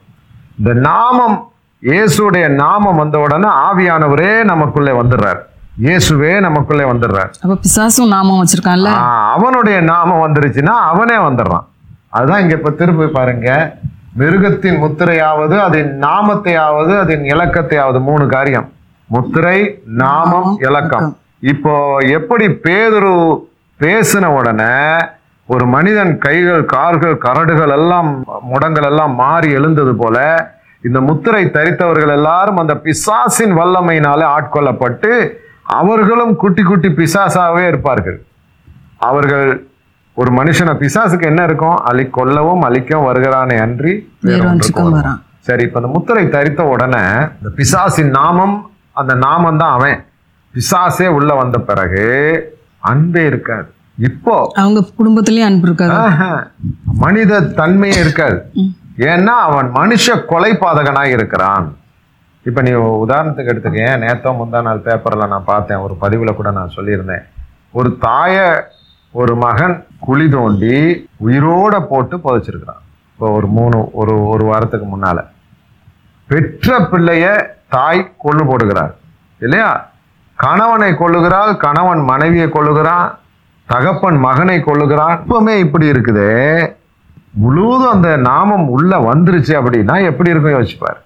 இந்த 0.59 0.73
நாமம் 0.89 1.37
இயேசுடைய 1.83 2.47
நாமம் 2.63 3.01
வந்த 3.03 3.17
உடனே 3.25 3.49
ஆவியானவரே 3.67 4.31
நமக்குள்ளே 4.51 4.93
வந்துடுறார். 5.01 5.41
இயேசுவே 5.85 6.29
நமக்குள்ளே 6.45 6.85
வந்துடுறார். 6.91 7.33
அப்ப 7.43 7.55
பிசாசும் 7.65 8.13
நாமம் 8.15 8.39
வச்சிருக்கான்ல? 8.41 8.91
அவனுடைய 9.35 9.79
நாமம் 9.91 10.23
வந்துருச்சுன்னா 10.25 10.75
அவனே 10.91 11.17
வந்துடுறான். 11.25 11.67
அதுதான் 12.17 12.43
இங்க 12.45 12.55
இப்ப 12.59 12.71
திருப்பி 12.71 13.07
பாருங்க. 13.17 13.49
மிருகத்தின் 14.21 14.79
முத்திரையாவது 14.83 15.57
அதன் 15.67 15.91
நாமத்தையாவது 16.07 16.93
அதன் 17.03 17.25
இலக்கத்தையாவது 17.33 18.01
மூணு 18.09 18.27
காரியம். 18.35 18.69
முத்திரை 19.09 19.59
நாமம் 20.03 20.51
இலக்கம். 20.67 21.09
இப்போ 21.53 21.75
எப்படி 22.19 22.47
பேதுரு 22.65 23.15
பேசின 23.81 24.27
உடனே 24.39 24.75
ஒரு 25.49 25.65
மனிதன் 25.77 26.13
கைகள் 26.27 26.65
கால்கள் 26.75 27.17
கரடுகள் 27.25 27.73
எல்லாம் 27.79 28.09
முடங்கள் 28.53 28.87
எல்லாம் 28.91 29.15
மாறி 29.23 29.51
எழுந்தது 29.59 29.93
போல 30.03 30.17
இந்த 30.85 30.99
முத்திரை 31.09 31.45
தரித்தவர்கள் 31.57 32.15
எல்லாரும் 32.19 32.61
அந்த 32.63 32.75
பிசாசின் 32.87 33.55
வல்லமையினால 33.59 34.23
ஆட்கொள்ளப்பட்டு 34.37 35.13
அவர்களும் 35.79 36.35
குட்டி 36.43 36.63
குட்டி 36.63 36.89
பிசாசாவே 36.99 37.63
இருப்பார்கள். 37.71 38.19
அவர்கள் 39.09 39.47
ஒரு 40.21 40.31
மனுஷனை 40.39 40.75
பிசாசுக்கு 40.83 41.27
என்ன 41.31 41.43
இருக்கும்? 41.49 41.79
அழி 41.89 42.05
கொல்லவும் 42.19 42.65
அழிக்கவும் 42.69 43.09
வருகிறானே 43.09 43.57
அன்றி 43.67 43.93
சரி 45.49 45.63
இப்ப 45.67 45.81
இந்த 45.81 45.91
முத்திரை 45.95 46.25
தரித்த 46.37 46.63
உடனே 46.75 47.03
இந்த 47.39 47.51
பிசாசின் 47.59 48.13
நாமம் 48.19 48.57
அந்த 49.01 49.13
நாமம் 49.25 49.61
தான் 49.63 49.75
அவன். 49.79 49.99
பிசாசே 50.55 51.07
உள்ள 51.17 51.31
வந்த 51.41 51.57
பிறகு 51.69 52.05
அன்பே 52.91 53.25
இருக்காது. 53.31 53.69
இப்போ 54.09 54.35
அவங்க 54.63 54.81
குடும்பத்திலயும் 54.99 55.49
அன்பு 55.49 55.67
இருக்காது. 55.69 55.99
மனித 57.05 57.41
தன்மையே 57.61 57.99
இருக்காது. 58.05 58.39
ஏன்னா 59.11 59.35
அவன் 59.49 59.69
மனுஷ 59.79 60.17
கொலைபாதகனாய் 60.31 61.15
இருக்கிறான். 61.17 61.67
இப்போ 62.49 62.61
நீ 62.67 62.73
உதாரணத்துக்கு 63.05 63.53
எடுத்துக்க 63.53 63.85
நேத்தோ 64.03 64.31
முந்தா 64.41 64.59
நாள் 64.67 64.85
பேப்பரில் 64.87 65.31
நான் 65.33 65.49
பார்த்தேன். 65.53 65.83
ஒரு 65.85 65.95
பதிவில் 66.03 66.39
கூட 66.39 66.51
நான் 66.59 66.75
சொல்லியிருந்தேன். 66.77 67.25
ஒரு 67.79 67.91
தாயை 68.07 68.49
ஒரு 69.21 69.33
மகன் 69.45 69.75
குழி 70.07 70.27
தோண்டி 70.35 70.77
உயிரோட 71.27 71.75
போட்டு 71.91 72.17
புதைச்சிருக்கிறான். 72.25 72.83
இப்போ 73.13 73.27
ஒரு 73.39 73.47
மூணு 73.57 73.79
ஒரு 74.01 74.15
ஒரு 74.33 74.45
வாரத்துக்கு 74.51 74.87
முன்னால். 74.93 75.23
பெற்ற 76.31 76.79
பிள்ளைய 76.91 77.27
தாய் 77.75 78.01
கொள்ளு 78.25 78.43
போடுகிறார் 78.51 78.93
இல்லையா? 79.45 79.71
கணவனை 80.45 80.91
கொள்ளுகிறாள் 81.03 81.53
கணவன் 81.65 82.03
மனைவியை 82.11 82.49
கொள்ளுகிறான் 82.57 83.07
தகப்பன் 83.69 84.19
மகனை 84.27 84.59
கொள்ளுகிறான் 84.69 85.15
இப்பவுமே 85.19 85.55
இப்படி 85.65 85.87
இருக்குது. 85.93 86.29
முழுவதும் 87.45 87.95
அந்த 87.97 88.11
நாமம் 88.31 88.67
உள்ள 88.77 88.93
வந்துருச்சு 89.09 89.55
அப்படின்னா 89.61 89.97
எப்படி 90.11 90.33
இருக்கும் 90.33 90.57
யோசிப்பார்? 90.59 91.01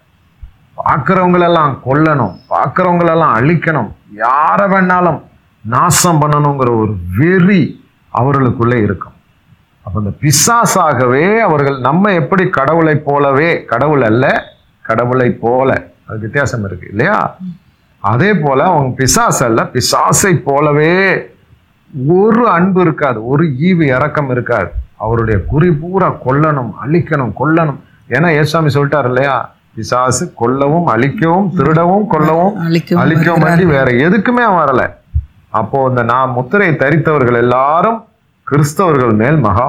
பார்க்குறவங்களெல்லாம் 0.80 1.72
கொல்லணும் 1.86 2.34
பார்க்குறவங்களெல்லாம் 2.52 3.34
அழிக்கணும் 3.38 3.90
யாரை 4.24 4.66
வேணாலும் 4.72 5.20
நாசம் 5.64 6.20
பண்ணணுங்கிற 6.22 6.70
ஒரு 6.82 6.94
வெறி 7.18 7.62
அவர்களுக்குள்ளே 8.08 8.78
இருக்கும். 8.82 9.16
அப்போ 9.82 10.00
இந்த 10.00 10.12
பிசாசாகவே 10.22 11.38
அவர்கள் 11.38 11.76
நம்ம 11.80 12.12
எப்படி 12.12 12.48
கடவுளை 12.48 12.94
போலவே 13.08 13.64
கடவுள் 13.64 14.02
அல்ல 14.02 14.24
கடவுளை 14.88 15.28
போல. 15.30 15.68
அது 16.06 16.18
வித்தியாசம் 16.18 16.64
இருக்கு 16.64 16.88
இல்லையா? 16.88 17.36
அதே 17.98 18.34
போல 18.34 18.64
அவங்க 18.64 19.04
பிசாஸ் 19.04 19.42
அல்ல 19.48 19.62
பிசாசை 19.74 20.32
போலவே 20.48 20.94
ஒரு 22.16 22.42
அன்பு 22.48 22.80
இருக்காது 22.80 23.18
ஒரு 23.26 23.44
ஈவு 23.68 23.84
இறக்கம் 23.96 24.30
இருக்காது. 24.30 24.70
அவருடைய 24.96 25.44
குறி 25.44 25.70
பூரா 25.72 26.08
கொல்லணும் 26.26 26.72
அழிக்கணும் 26.84 27.32
கொல்லணும். 27.40 27.80
ஏன்னா 28.08 28.28
ஏசாமி 28.40 28.70
சொல்லிட்டார் 28.76 29.08
இல்லையா? 29.12 29.36
பிசாசு 29.76 30.24
கொல்லவும் 30.40 30.88
அழிக்கவும் 30.94 31.48
திருடவும் 31.58 32.06
கொல்லவும் 32.12 32.54
அழிக்கவும் 33.02 33.44
வேண்டி 33.46 33.64
வேற 33.76 33.88
எதுக்குமே 34.06 34.42
அவன் 34.46 34.60
வரல. 34.62 34.82
அப்போ 35.60 35.78
இந்த 35.90 36.02
நான் 36.12 36.34
முத்திரை 36.36 36.70
தரித்தவர்கள் 36.82 37.38
எல்லாரும் 37.44 37.98
கிறிஸ்தவர்கள் 38.46 39.14
மேல் 39.22 39.38
மகா 39.46 39.68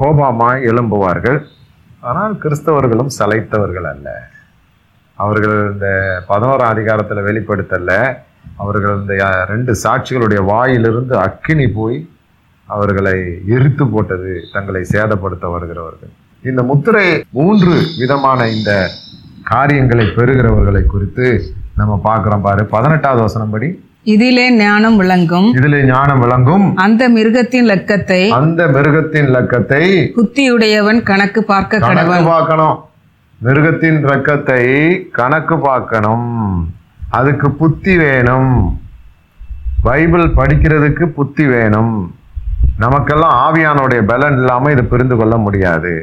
கோபமாய் 0.00 0.66
எழும்புவார்கள். 0.70 1.38
ஆனால் 2.10 2.34
கிறிஸ்தவர்களும் 2.44 3.10
சளைத்தவர்கள் 3.18 3.88
அல்ல. 3.92 4.08
அவர்கள் 5.18 5.56
இந்த 5.72 5.88
பதினோராம் 6.30 6.72
அதிகாரத்தில் 6.74 7.26
வெளிப்படுத்தல 7.28 7.90
அவர்கள் 8.62 8.96
இந்த 9.00 9.14
ரெண்டு 9.52 9.72
சாட்சிகளுடைய 9.82 10.40
வாயிலிருந்து 10.52 11.14
அக்கினி 11.26 11.66
போய் 11.78 11.98
அவர்களை 12.68 13.16
எரித்து 13.54 13.84
போட்டது 13.92 14.32
தங்களை 14.54 14.82
சேதப்படுத்த 14.92 15.46
வருகிறவர்கள். 15.54 16.12
இந்த 16.50 16.60
முத்திரை 16.70 17.06
மூன்று 17.38 17.74
விதமான 18.00 18.48
இந்த 18.56 18.70
காரியங்களை 19.52 20.04
பெறுகிறவர்களை 20.16 20.82
குறித்து 20.92 21.26
நம்ம 21.80 21.94
பார்க்கிறோம் 22.06 22.44
பாரு. 22.46 22.62
பதினெட்டாவது 22.74 23.22
வசனம் 23.26 23.52
படி. 23.54 23.68
இதிலே 24.12 24.44
ஞானம் 24.60 24.96
விளங்கும். 25.00 25.48
இதிலே 25.58 25.80
ஞானம் 25.90 26.20
விளங்கும். 26.20 26.64
அந்த 26.84 27.02
மிருகத்தின் 27.08 27.66
லக்கத்தை 27.70 28.22
அந்த 28.38 28.62
மிருகத்தின் 28.76 29.28
லக்கத்தை 29.34 29.82
புத்தியுடையவன் 30.16 31.00
கணக்கு 31.10 31.40
பார்க்க 31.50 31.82
கணக்கு 31.84 32.22
பார்க்கணும். 32.30 32.76
மிருகத்தின் 33.40 34.00
ரக்கத்தை 34.10 34.62
கணக்கு 35.18 35.56
பார்க்கணும். 35.68 36.28
அதுக்கு 37.18 37.50
புத்தி 37.60 37.94
வேணும். 38.04 38.50
பைபிள் 39.86 40.26
படிக்கிறதுக்கு 40.38 41.04
புத்தி 41.18 41.46
வேணும். 41.54 41.94
நமக்கெல்லாம் 42.78 43.38
ஆவியானுடைய 43.44 44.02
பலன் 44.10 44.36
இல்லாம 44.40 44.70
இது 44.74 44.84
புரிந்து 44.92 45.16
கொள்ள 45.16 45.36
முடியாது. 45.46 45.94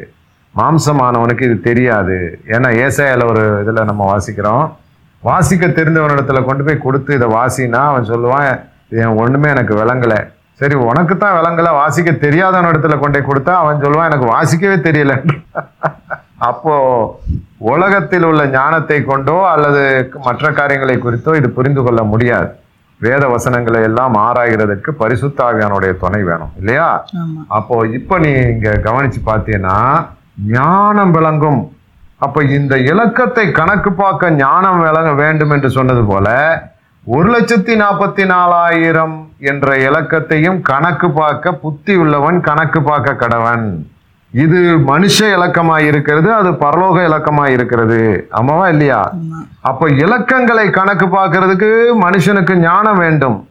மாம்சமானவனுக்கு 0.56 1.48
இது 1.48 1.56
தெரியாது. 1.70 2.18
ஏன்னா 2.56 2.70
ஏசாயால 2.86 3.26
ஒரு 3.32 3.44
இதுல 3.64 3.84
நம்ம 3.90 4.04
வாசிக்கிறோம். 4.12 4.64
வாசிக்க 5.24 5.66
தெரிந்தவனிடத்துல 5.78 6.42
கொண்டு 6.50 6.64
போய் 6.68 6.84
கொடுத்து 6.86 7.12
இதை 7.18 7.28
வாசினா 7.38 7.82
அவன் 7.92 8.10
சொல்லுவான் 8.12 8.50
இது 8.92 9.02
என் 9.06 9.20
ஒண்ணுமே 9.24 9.48
எனக்கு 9.56 9.74
விளங்கல. 9.82 10.14
சரி 10.62 10.76
உனக்கு 10.90 11.14
தான் 11.18 11.36
விளங்கல 11.40 11.70
வாசிக்க 11.82 12.12
தெரியாதவன் 12.24 12.70
இடத்துல 12.72 12.96
கொண்டு 13.04 13.20
கொடுத்தா 13.28 13.54
அவன் 13.64 13.84
சொல்லுவான் 13.84 14.10
எனக்கு 14.12 14.28
வாசிக்கவே 14.36 14.78
தெரியல. 14.88 15.14
அப்போ 16.50 16.74
உலகத்தில் 17.74 18.26
உள்ள 18.30 18.42
ஞானத்தை 18.58 18.98
கொண்டோ 19.12 19.38
அல்லது 19.54 19.84
மற்ற 20.28 20.52
காரியங்களை 20.60 20.96
குறித்தோ 21.06 21.32
இது 21.40 21.50
புரிந்து 21.58 21.82
கொள்ள 21.86 22.02
முடியாது. 22.12 22.50
வேத 23.02 23.24
வசனங்களை 23.34 23.82
எல்லாம் 23.90 24.16
ஆராய்கிறதுக்கு 24.28 24.92
பரிசுத்த 25.02 25.44
ஆவியானுடைய 25.48 25.92
துணை 26.04 26.22
வேணும் 26.30 26.54
இல்லையா? 26.62 26.88
ஆமா. 27.22 27.42
அப்போ 27.58 27.76
இப்போ 27.98 28.16
நீ 28.24 28.32
இங்க 28.54 28.72
கவனிச்சு 28.88 29.20
பார்த்தீங்கன்னா 29.30 29.78
ஞானம் 30.48 31.12
விளங்கும். 31.12 31.72
அப்ப 32.18 32.44
இந்த 32.44 32.78
இலக்கத்தை 32.78 33.52
கணக்கு 33.52 33.92
பார்க்க 33.92 34.30
ஞானம் 34.30 34.80
விளங்க 34.80 35.14
வேண்டும் 35.14 35.50
என்று 35.50 35.70
சொன்னது 35.70 36.04
போல 36.04 36.28
ஒரு 37.04 37.30
லட்சத்தி 37.34 37.74
நாற்பத்தி 37.82 38.26
நாலாயிரம் 38.26 39.32
என்ற 39.40 39.78
இலக்கத்தையும் 39.78 40.62
கணக்கு 40.62 41.10
பார்க்க 41.10 41.52
புத்தி 41.52 41.96
உள்ளவன் 41.96 42.42
கணக்கு 42.42 42.82
பார்க்க 42.82 43.14
கடவன். 43.14 43.86
இது 44.34 44.60
மனுஷ 44.62 45.18
இலக்கமாய் 45.36 45.88
இருக்கிறது 45.92 46.34
அது 46.34 46.50
பரலோக 46.50 46.98
இலக்கமாய் 47.10 47.52
இருக்கிறது. 47.52 48.28
ஆமாவா 48.32 48.68
இல்லையா? 48.68 49.12
அப்ப 49.60 49.88
இலக்கங்களை 49.88 50.70
கணக்கு 50.70 51.06
பார்க்கிறதுக்கு 51.06 51.70
மனுஷனுக்கு 52.02 52.56
ஞானம் 52.56 52.98
வேண்டும் 52.98 53.48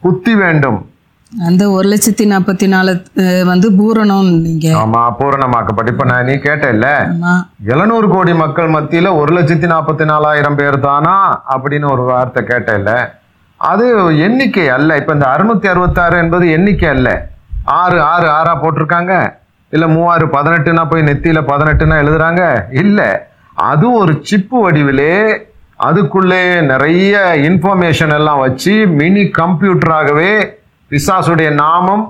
புத்தி 0.00 0.34
வேண்டும். 0.34 0.89
அந்த 1.32 1.70
ஒரு 1.70 1.88
லட்சத்தி 1.88 2.24
நாற்பத்தி 2.24 2.68
நாலு 2.68 3.02
வந்து 3.44 3.70
பூரணம் 3.70 4.40
நீங்க. 4.40 4.68
ஆமா 4.68 5.02
பூரணமாக்கப்பட்டு. 5.18 5.86
இப்ப 5.86 6.04
நான் 6.04 6.24
நீ 6.24 6.32
கேட்டேல்ல 6.32 6.86
ஆமா. 7.12 7.46
எழுநூறு 7.64 8.08
கோடி 8.08 8.34
மக்கள் 8.34 8.70
மத்தியில 8.70 9.16
ஒரு 9.16 9.40
லட்சத்தி 9.40 9.68
நாற்பத்தி 9.74 10.04
நாலாயிரம் 10.04 10.54
பேர் 10.54 10.80
தானா? 10.80 11.42
அப்படின்னு 11.54 11.90
ஒரு 11.90 12.02
வார்த்தை 12.02 12.42
கேட்டேல்ல. 12.42 13.08
அது 13.56 14.18
எண்ணிக்கை 14.18 14.68
அல்ல. 14.68 14.96
இப்ப 14.96 15.12
இந்த 15.12 15.26
அறுநூத்தி 15.26 15.66
அறுபத்தாறு 15.66 16.18
என்பது 16.18 16.50
எண்ணிக்கை 16.50 16.88
அல்ல. 16.88 17.28
ஆறு 17.64 18.02
ஆறு 18.02 18.28
ஆறா 18.28 18.58
போட்டிருக்காங்க. 18.62 19.32
இல்ல 19.70 19.86
மூவாறு 19.86 20.26
பதினெட்டுனா 20.26 20.90
போய் 20.90 21.02
நெத்தியில 21.02 21.40
பதினெட்டுனா 21.52 21.96
எழுதுறாங்க? 22.04 22.62
இல்ல. 22.72 23.28
அது 23.54 23.92
ஒரு 23.92 24.20
சிப்பு 24.22 24.60
வடிவிலே 24.60 25.46
அதுக்குள்ளே 25.76 26.60
நிறைய 26.60 27.32
இன்ஃபர்மேஷன் 27.36 28.14
எல்லாம் 28.14 28.38
வச்சு 28.38 28.86
மினி 28.86 29.30
கம்ப்யூட்டராகவே 29.38 30.58
பிசாசுடைய 30.92 31.48
நாமம் 31.64 32.04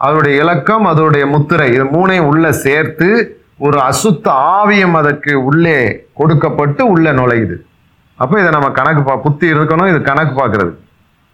அதோடைய 0.00 0.34
இலக்கம் 0.42 0.86
அதோடைய 0.90 1.24
முத்திரை 1.32 1.66
இது 1.74 1.84
மூணையும் 1.96 2.28
உள்ளே 2.30 2.50
சேர்த்து 2.64 3.08
ஒரு 3.66 3.78
அசுத்த 3.88 4.26
ஆவியம் 4.58 4.96
அதற்கு 5.00 5.32
உள்ளே 5.48 5.78
கொடுக்கப்பட்டு 6.20 6.82
உள்ளே 6.92 7.10
நுழையுது. 7.18 7.56
அப்போ 8.18 8.34
இதை 8.40 8.50
நம்ம 8.56 8.68
கணக்கு 8.78 9.02
பா 9.08 9.14
புத்தி 9.26 9.46
இருக்கணும் 9.54 9.90
இது 9.92 10.00
கணக்கு 10.08 10.32
பார்க்கறது. 10.40 10.72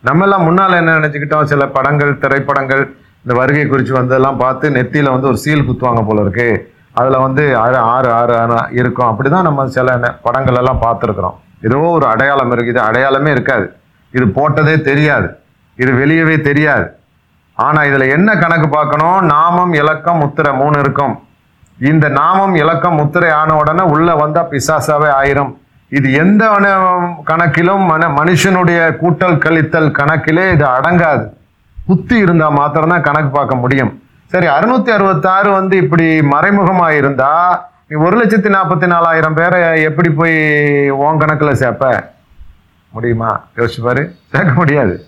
நம்ம 0.08 0.24
எல்லாம் 0.26 0.44
முன்னால் 0.46 0.76
என்ன 0.80 0.96
நினச்சிக்கிட்டோம்? 0.98 1.48
சில 1.52 1.62
படங்கள் 1.76 2.12
திரைப்படங்கள் 2.22 2.82
இந்த 3.22 3.32
வருகை 3.40 3.64
குறித்து 3.66 3.92
வந்ததெல்லாம் 3.98 4.38
பார்த்து 4.42 4.66
நெத்தியில் 4.76 5.14
வந்து 5.14 5.28
ஒரு 5.30 5.38
சீல் 5.44 5.66
குத்துவாங்க 5.68 6.02
போல 6.08 6.20
இருக்கு. 6.26 6.48
அதில் 7.00 7.22
வந்து 7.24 7.42
ஆறு 7.64 7.76
ஆறு 7.94 8.08
ஆறு 8.20 8.32
ஆறு 8.42 8.56
இருக்கும். 8.80 9.10
அப்படிதான் 9.10 9.46
நம்ம 9.48 9.66
சில 9.76 9.98
படங்கள் 10.26 10.60
எல்லாம் 10.62 10.82
பார்த்துருக்குறோம். 10.86 11.36
ஏதோ 11.66 11.78
ஒரு 11.96 12.06
அடையாளம் 12.12 12.54
இருக்குது. 12.56 12.80
அடையாளமே 12.88 13.30
இருக்காது. 13.36 13.66
இது 14.16 14.26
போட்டதே 14.38 14.76
தெரியாது. 14.88 15.28
இது 15.80 15.92
வெளியவே 15.92 16.40
தெரியாது. 16.40 16.90
ஆனால் 17.54 17.86
இதில் 17.86 18.08
என்ன 18.08 18.36
கணக்கு 18.36 18.68
பார்க்கணும்? 18.68 19.24
நாமம் 19.24 19.72
இலக்கம் 19.72 20.18
முத்திரை 20.18 20.52
மூணு 20.52 20.78
இருக்கும். 20.78 21.18
இந்த 21.80 22.08
நாமம் 22.08 22.54
இலக்கம் 22.54 22.94
முத்திரை 22.94 23.30
ஆன 23.30 23.56
உடனே 23.56 23.82
உள்ளே 23.82 24.12
வந்தால் 24.12 24.48
பிசாசாவே 24.50 25.12
ஆயிரும். 25.22 25.56
இது 25.88 26.12
எந்த 26.12 26.50
வன- 26.50 27.14
கணக்கிலும் 27.24 27.80
மன 27.80 28.08
மனுஷனுடைய 28.08 28.96
கூட்டல் 28.96 29.38
கழித்தல் 29.38 29.90
கணக்கிலே 29.90 30.52
இது 30.52 30.64
அடங்காது. 30.64 31.28
புத்தி 31.86 32.16
இருந்தால் 32.16 32.52
மாத்திரம்தான் 32.52 33.02
கணக்கு 33.02 33.28
பார்க்க 33.28 33.54
முடியும். 33.54 34.02
சரி 34.26 34.46
அறுநூத்தி 34.46 34.88
அறுபத்தாறு 34.88 35.50
வந்து 35.50 35.76
இப்படி 35.76 36.22
மறைமுகமாக 36.22 36.94
இருந்தா 36.94 37.68
நீ 37.86 38.00
ஒரு 38.00 38.24
லட்சத்தி 38.24 38.56
நாற்பத்தி 38.56 38.86
நாலாயிரம் 38.86 39.34
பேரை 39.34 39.82
எப்படி 39.82 40.10
போய் 40.10 40.90
உன் 40.90 41.18
கணக்கில் 41.18 41.48
சேர்ப்ப? 41.48 42.00
முடியுமா? 42.88 43.40
யோசிச்சு 43.56 43.82
பாரு. 43.82 44.14
சேர்க்க 44.32 44.52
முடியாது. 44.52 45.04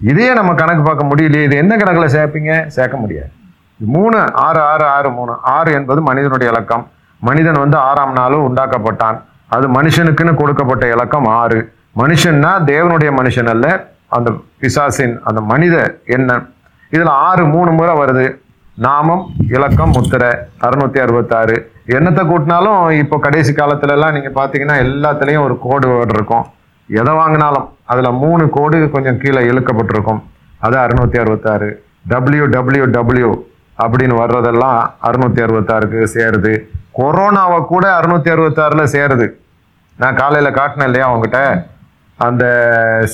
இதையே 0.00 0.32
நம்ம 0.32 0.54
கணக்கு 0.54 0.82
பார்க்க 0.82 1.06
முடியலையே 1.06 1.42
இது 1.42 1.56
என்ன 1.56 1.76
கணக்கில் 1.76 2.18
சேர்ப்பீங்க? 2.18 2.66
சேர்க்க 2.66 2.96
முடியாது. 2.96 3.30
மூணு 3.76 4.32
ஆறு 4.32 4.60
ஆறு 4.60 4.84
ஆறு 4.84 5.10
மூணு. 5.10 5.38
ஆறு 5.42 5.72
என்பது 5.72 6.00
மனிதனுடைய 6.00 6.52
இலக்கம். 6.52 6.88
மனிதன் 7.18 7.52
வந்து 7.52 7.76
ஆறாம் 7.76 8.12
நாளும் 8.12 8.56
உண்டாக்கப்பட்டான். 8.56 9.22
அது 9.48 9.68
மனுஷனுக்குன்னு 9.68 10.34
கொடுக்கப்பட்ட 10.34 10.90
இலக்கம் 10.90 11.24
ஆறு. 11.24 11.72
மனுஷன்னா 11.96 12.50
தேவனுடைய 12.64 13.10
மனுஷன் 13.16 13.48
அல்ல. 13.48 13.86
அந்த 14.06 14.32
பிசாசின் 14.58 15.20
அந்த 15.24 15.40
மனித 15.40 15.98
எண்ணம். 16.04 16.48
இதில் 16.90 17.06
ஆறு 17.06 17.46
மூணு 17.46 17.70
முறை 17.70 17.94
வருது. 17.94 18.38
நாமம் 18.74 19.26
இலக்கம் 19.48 19.90
முத்திரை. 19.90 20.30
அறுநூத்தி 20.60 20.98
அறுபத்தாறு. 20.98 21.72
என்னத்தை 21.86 22.24
கூட்டினாலும் 22.28 22.90
இப்போ 22.90 23.18
கடைசி 23.18 23.52
காலத்துல 23.52 23.90
எல்லாம் 23.90 24.14
பார்த்தீங்கன்னா 24.14 24.76
எல்லாத்துலேயும் 24.84 25.42
ஒரு 25.42 25.58
கோடு 25.58 26.06
இருக்கும். 26.08 26.46
எதை 26.88 27.14
வாங்கினாலும். 27.14 27.74
அதில் 27.92 28.18
மூணு 28.22 28.44
கோடு 28.56 28.78
கொஞ்சம் 28.94 29.18
கீழே 29.22 29.40
இழுக்கப்பட்டிருக்கும். 29.50 30.20
அது 30.66 30.76
அறுநூத்தி 30.84 31.18
அறுபத்தாறு. 31.22 31.68
டபிள்யூ 32.12 32.44
டபிள்யூ 32.54 32.84
டபிள்யூ 32.96 33.30
அப்படின்னு 33.82 34.14
வர்றதெல்லாம் 34.22 34.78
அறுநூத்தி 35.08 35.40
அறுபத்தாறுக்கு 35.46 36.00
சேருது. 36.14 36.52
கொரோனாவை 36.98 37.58
கூட 37.72 37.84
அறுநூத்தி 37.98 38.30
அறுபத்தாறுல 38.34 38.84
சேருது. 38.96 39.26
நான் 40.02 40.18
காலையில் 40.20 40.56
காட்டினேன் 40.58 40.88
இல்லையா 40.90 41.06
அவங்ககிட்ட 41.10 41.40
அந்த 42.26 42.44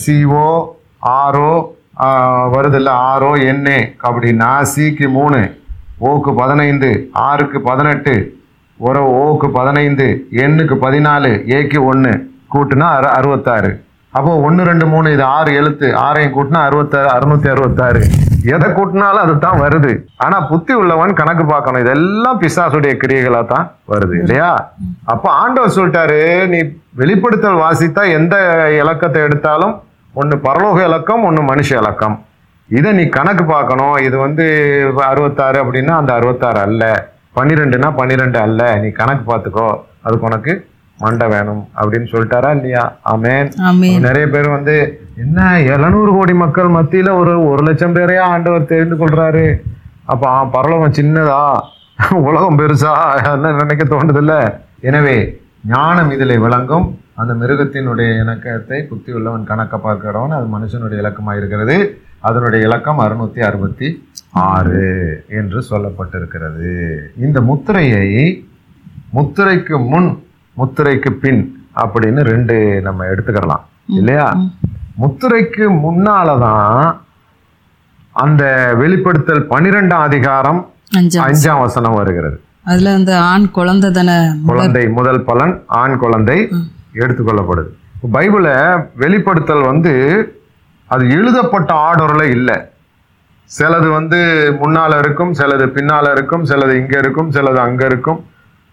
சிஓ 0.03 0.49
ஆர்ஓ 1.17 1.55
வருது 2.55 2.79
இல்லை? 2.81 2.93
ஆர்ஓ 3.11 3.33
என்ஏ 3.51 3.79
அப்படின்னா 4.09 4.51
சிக்கு 4.75 5.09
மூணு 5.19 5.41
ஓக்கு 6.11 6.31
பதினைந்து 6.37 6.91
ஆறுக்கு 7.13 7.61
பதினெட்டு 7.61 8.15
ஒரு 8.87 9.03
ஓக்கு 9.25 9.49
பதினைந்து 9.59 10.07
எண்ணுக்கு 10.45 10.77
பதினாலு 10.85 11.31
ஏக்கு 11.59 11.81
ஒன்று 11.91 12.13
கூட்டுனா 12.55 12.89
அறு 12.99 13.09
அறுபத்தாறு. 13.19 13.71
அப்போ 14.18 14.33
ஒன்று 14.46 14.62
ரெண்டு 14.68 14.87
மூணு 14.92 15.12
இது 15.14 15.25
ஆறு 15.37 15.51
எழுத்து 15.59 15.87
ஆறையும் 16.07 16.35
கூட்டினா 16.35 16.61
அறுபத்தாறு 16.68 17.09
அறுநூத்தி 17.14 17.48
அறுபத்தாறு. 17.53 18.01
எதை 18.55 18.66
கூட்டினாலும் 18.79 19.22
அது 19.25 19.35
தான் 19.44 19.61
வருது. 19.62 19.92
ஆனா 20.25 20.37
புத்தி 20.51 20.72
உள்ளவன் 20.81 21.12
கணக்கு 21.20 21.44
பார்க்கணும். 21.53 21.83
இதெல்லாம் 21.85 22.40
பிசாசுடைய 22.42 22.94
கிரியைகளா 23.03 23.40
தான் 23.53 23.66
வருது 23.92 24.14
இல்லையா? 24.22 24.51
அப்ப 25.12 25.27
ஆண்டவர் 25.42 25.77
சொல்லிட்டாரு 25.77 26.18
நீ 26.55 26.59
வெளிப்படுத்தல் 27.03 27.62
வாசித்தா 27.64 28.03
எந்த 28.18 28.37
இலக்கத்தை 28.81 29.22
எடுத்தாலும் 29.29 29.75
ஒன்னு 30.20 30.37
பரலோக 30.46 30.81
இலக்கம் 30.88 31.25
ஒன்னு 31.29 31.42
மனுஷ 31.53 31.70
இலக்கம். 31.83 32.16
இதை 32.79 32.92
நீ 32.98 33.07
கணக்கு 33.18 33.46
பார்க்கணும். 33.55 33.96
இது 34.09 34.16
வந்து 34.27 34.44
அறுபத்தாறு 35.11 35.59
அப்படின்னா 35.62 35.94
அந்த 36.01 36.12
அறுபத்தாறு 36.18 36.61
அல்ல. 36.66 36.85
பன்னிரெண்டுனா 37.38 37.90
பன்னிரெண்டு 38.01 38.38
அல்ல. 38.46 38.62
நீ 38.83 38.90
கணக்கு 39.01 39.25
பார்த்துக்கோ. 39.33 39.68
அதுக்கு 40.07 40.29
உனக்கு 40.31 40.53
மண்டை 40.99 41.27
வேணும் 41.33 41.63
அப்படின்னு 41.81 42.09
சொல்லிட்டாரா 42.13 42.51
இல்லையா? 42.57 42.83
ஆமேன். 43.13 43.49
நிறைய 44.07 44.27
பேர் 44.35 44.49
வந்து 44.57 44.77
என்ன 45.25 45.61
எழுநூறு 45.75 46.11
கோடி 46.17 46.35
மக்கள் 46.43 46.75
மத்தியில 46.77 47.13
ஒரு 47.21 47.35
ஒரு 47.51 47.63
லட்சம் 47.69 47.97
பேரையா 47.97 48.25
ஆண்டவர் 48.35 48.71
தெரிந்து 48.73 48.97
கொள்றாரு? 48.97 49.47
அப்ப 50.13 50.31
பரலோகம் 50.57 50.97
சின்னதா? 50.99 51.43
உலகம் 52.29 52.59
பெருசா? 52.59 52.93
என்ன 53.33 53.53
நினைக்க 53.63 53.85
தோணுதில்ல 53.85 54.35
எனவே 54.91 55.17
ஞானம் 55.73 56.11
இதிலே 56.15 56.37
விளங்கும். 56.45 56.87
அந்த 57.21 57.33
மிருகத்தினுடைய 57.41 58.11
இலக்கத்தை 58.23 58.79
புத்தி 58.91 59.11
உள்ளவன் 59.13 59.49
கணக்க 59.51 59.75
பார்க்கிறவன் 59.87 60.37
அது 60.39 60.47
மனுஷனுடைய 60.57 61.03
இலக்கமாக 61.03 61.41
இருக்கிறது. 61.41 61.77
அதனுடைய 62.29 62.67
இலக்கம் 62.67 63.03
அறுநூத்தி 63.05 63.41
அறுபத்தி 63.49 63.89
ஆறு 64.31 64.83
என்று 65.39 65.61
சொல்லப்பட்டிருக்கிறது. 65.71 66.73
இந்த 67.27 67.39
முத்திரையை 67.49 68.09
முத்திரைக்கு 69.17 69.77
முன் 69.93 70.11
முத்திரைக்கு 70.57 71.11
பின் 71.11 71.67
அப்படின்னு 71.77 72.23
ரெண்டு 72.23 72.81
நம்ம 72.83 73.05
எடுத்துக்கலாம் 73.05 73.65
இல்லையா? 73.87 74.27
முத்திரைக்கு 75.01 75.65
முன்னாலதான் 75.85 76.97
அந்த 78.12 78.75
வெளிப்படுத்தல் 78.77 79.47
பன்னிரெண்டாம் 79.51 80.07
அதிகாரம் 80.09 80.61
அஞ்சாம் 80.97 81.59
வசனம். 81.59 81.95
வருகிறது. 81.95 82.41
அதுல 82.65 82.95
அந்த 82.95 83.12
ஆண் 83.21 83.51
குழந்தை 83.51 83.91
தானே? 83.91 84.19
குழந்தை 84.47 84.88
முதல் 84.88 85.23
பலன் 85.23 85.62
ஆண் 85.67 85.97
குழந்தை 85.97 86.38
எடுத்துக்கொள்ளப்படுது. 86.95 87.71
பைபிள 88.12 88.47
வெளிப்படுத்தல் 88.97 89.65
வந்து 89.65 89.95
அது 90.87 91.05
எழுதப்பட்ட 91.11 91.75
ஆர்டர்ல 91.87 92.23
இல்லை. 92.23 92.59
சிலது 93.51 93.88
வந்து 93.93 94.21
முன்னால 94.62 94.99
இருக்கும் 94.99 95.33
சிலது 95.33 95.67
பின்னால 95.77 96.12
இருக்கும் 96.12 96.45
சிலது 96.45 96.75
இங்க 96.81 96.99
இருக்கும் 96.99 97.31
சிலது 97.31 97.61
அங்க 97.67 97.87
இருக்கும். 97.87 98.21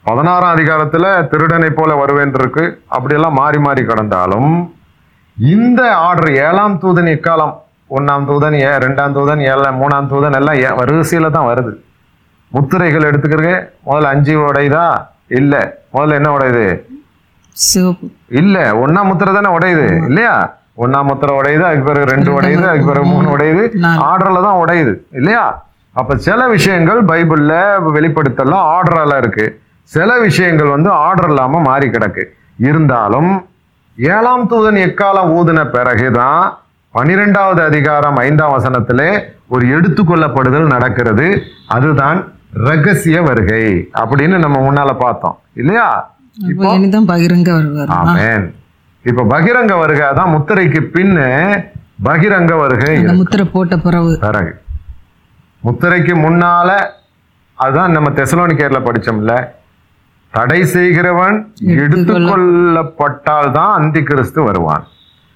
பதினாறாம் 0.06 0.56
அதிகாரத்துல 0.56 1.28
திருடனை 1.28 1.70
போல 1.70 1.96
வருவேன் 1.96 2.34
இருக்கு. 2.34 2.82
அப்படியெல்லாம் 2.88 3.34
மாறி 3.34 3.60
மாறி 3.60 3.84
கடந்தாலும் 3.84 4.72
இந்த 5.38 5.96
ஆர்டர் 5.96 6.32
ஏழாம் 6.32 6.80
தூதன் 6.80 7.10
எக்காலம்? 7.16 7.54
ஒன்னாம் 7.90 8.26
தூதன் 8.26 8.54
ஏ 8.54 8.72
ரெண்டாம் 8.86 9.14
தூதன் 9.14 9.42
ஏழாம் 9.42 9.78
மூணாம் 9.82 10.08
தூதன் 10.08 10.34
எல்லாம் 10.34 10.80
வரிசையில 10.80 11.30
தான் 11.32 11.48
வருது. 11.50 11.72
முத்திரைகள் 12.50 13.08
எடுத்துக்கிறீங்க. 13.12 13.70
முதல்ல 13.86 14.04
அஞ்சு 14.04 14.40
உடையுதா? 14.40 14.86
இல்ல. 15.28 15.82
முதல்ல 15.94 16.14
என்ன 16.14 16.38
உடையுது? 16.38 16.66
இல்ல. 18.30 18.74
ஒண்ணாம் 18.74 19.04
முத்திரை 19.04 19.34
தானே 19.34 19.58
உடையுது? 19.58 20.06
இல்லையா? 20.06 20.54
ஒண்ணாம் 20.78 21.04
முத்திரை 21.04 21.38
உடையுது 21.38 21.62
அதுக்கு 21.62 21.84
பிறகு 21.84 22.12
ரெண்டு 22.12 22.42
உடையுது 22.42 22.68
அதுக்கு 22.68 22.88
பிறகு 22.88 23.06
மூணு 23.06 23.38
உடையுது. 23.38 23.64
ஆர்டர்ல 24.12 24.42
தான் 24.42 24.62
உடையுது. 24.66 24.94
இல்லையா? 25.12 25.64
அப்ப 25.92 26.16
சில 26.16 26.48
விஷயங்கள் 26.48 27.04
பைபிள்ல 27.04 27.54
வெளிப்படுத்தலாம் 27.98 28.68
ஆர்டரால 28.76 29.18
இருக்கு. 29.18 29.62
சில 29.90 30.20
விஷயங்கள் 30.20 30.68
வந்து 30.68 30.90
ஆர்டர் 30.90 31.28
இல்லாம 31.28 31.60
மாறி 31.60 31.88
கிடக்கு. 31.90 32.24
இருந்தாலும் 32.58 33.48
ஏழாம் 33.98 34.50
தூதன் 34.50 34.80
எக்காலம் 34.86 35.32
ஊதின 35.38 35.70
பிறகுதான் 35.70 36.58
பனிரெண்டாவது 36.92 37.62
அதிகாரம் 37.64 38.16
ஐந்தாம் 38.16 38.54
வசனத்திலே 38.58 39.24
ஒரு 39.48 39.66
எடுத்துக்கொள்ளப்படுதல் 39.68 40.68
நடக்கிறது. 40.68 41.28
அதுதான் 41.68 42.20
ரகசிய 42.54 43.22
வருகை 43.22 43.90
அப்படின்னு 43.94 44.38
நம்ம 44.38 44.58
முன்னால 44.60 44.98
பார்த்தோம். 45.00 45.40
இல்லையா? 45.54 46.16
பகிரங்க 47.12 47.86
ஆமென். 47.88 48.56
இப்ப 49.06 49.24
பகிரங்க 49.24 49.80
வருகை 49.80 50.08
தான் 50.16 50.34
முத்திரைக்கு 50.36 50.82
பின்னு 50.94 51.28
பகிரங்க 52.04 52.58
வருகை 52.58 53.04
முத்திரை 53.04 53.46
போட்ட 53.46 53.78
பிறகு. 53.78 54.18
பிறகு. 54.22 54.52
முத்திரைக்கு 55.64 56.14
முன்னால 56.26 56.70
அதுதான் 57.54 57.92
நம்ம 57.92 58.10
தெசலோனிக்கேர்ல 58.10 58.82
படிச்சோம்ல. 58.88 59.34
தடை 60.34 60.60
செய்கிறவன் 60.74 61.38
எடுத்துக்கொள்ளப்பட்டால் 61.84 63.52
தான் 63.58 63.72
அந்தி 63.80 64.02
கிறிஸ்து 64.10 64.40
வருவான். 64.48 64.84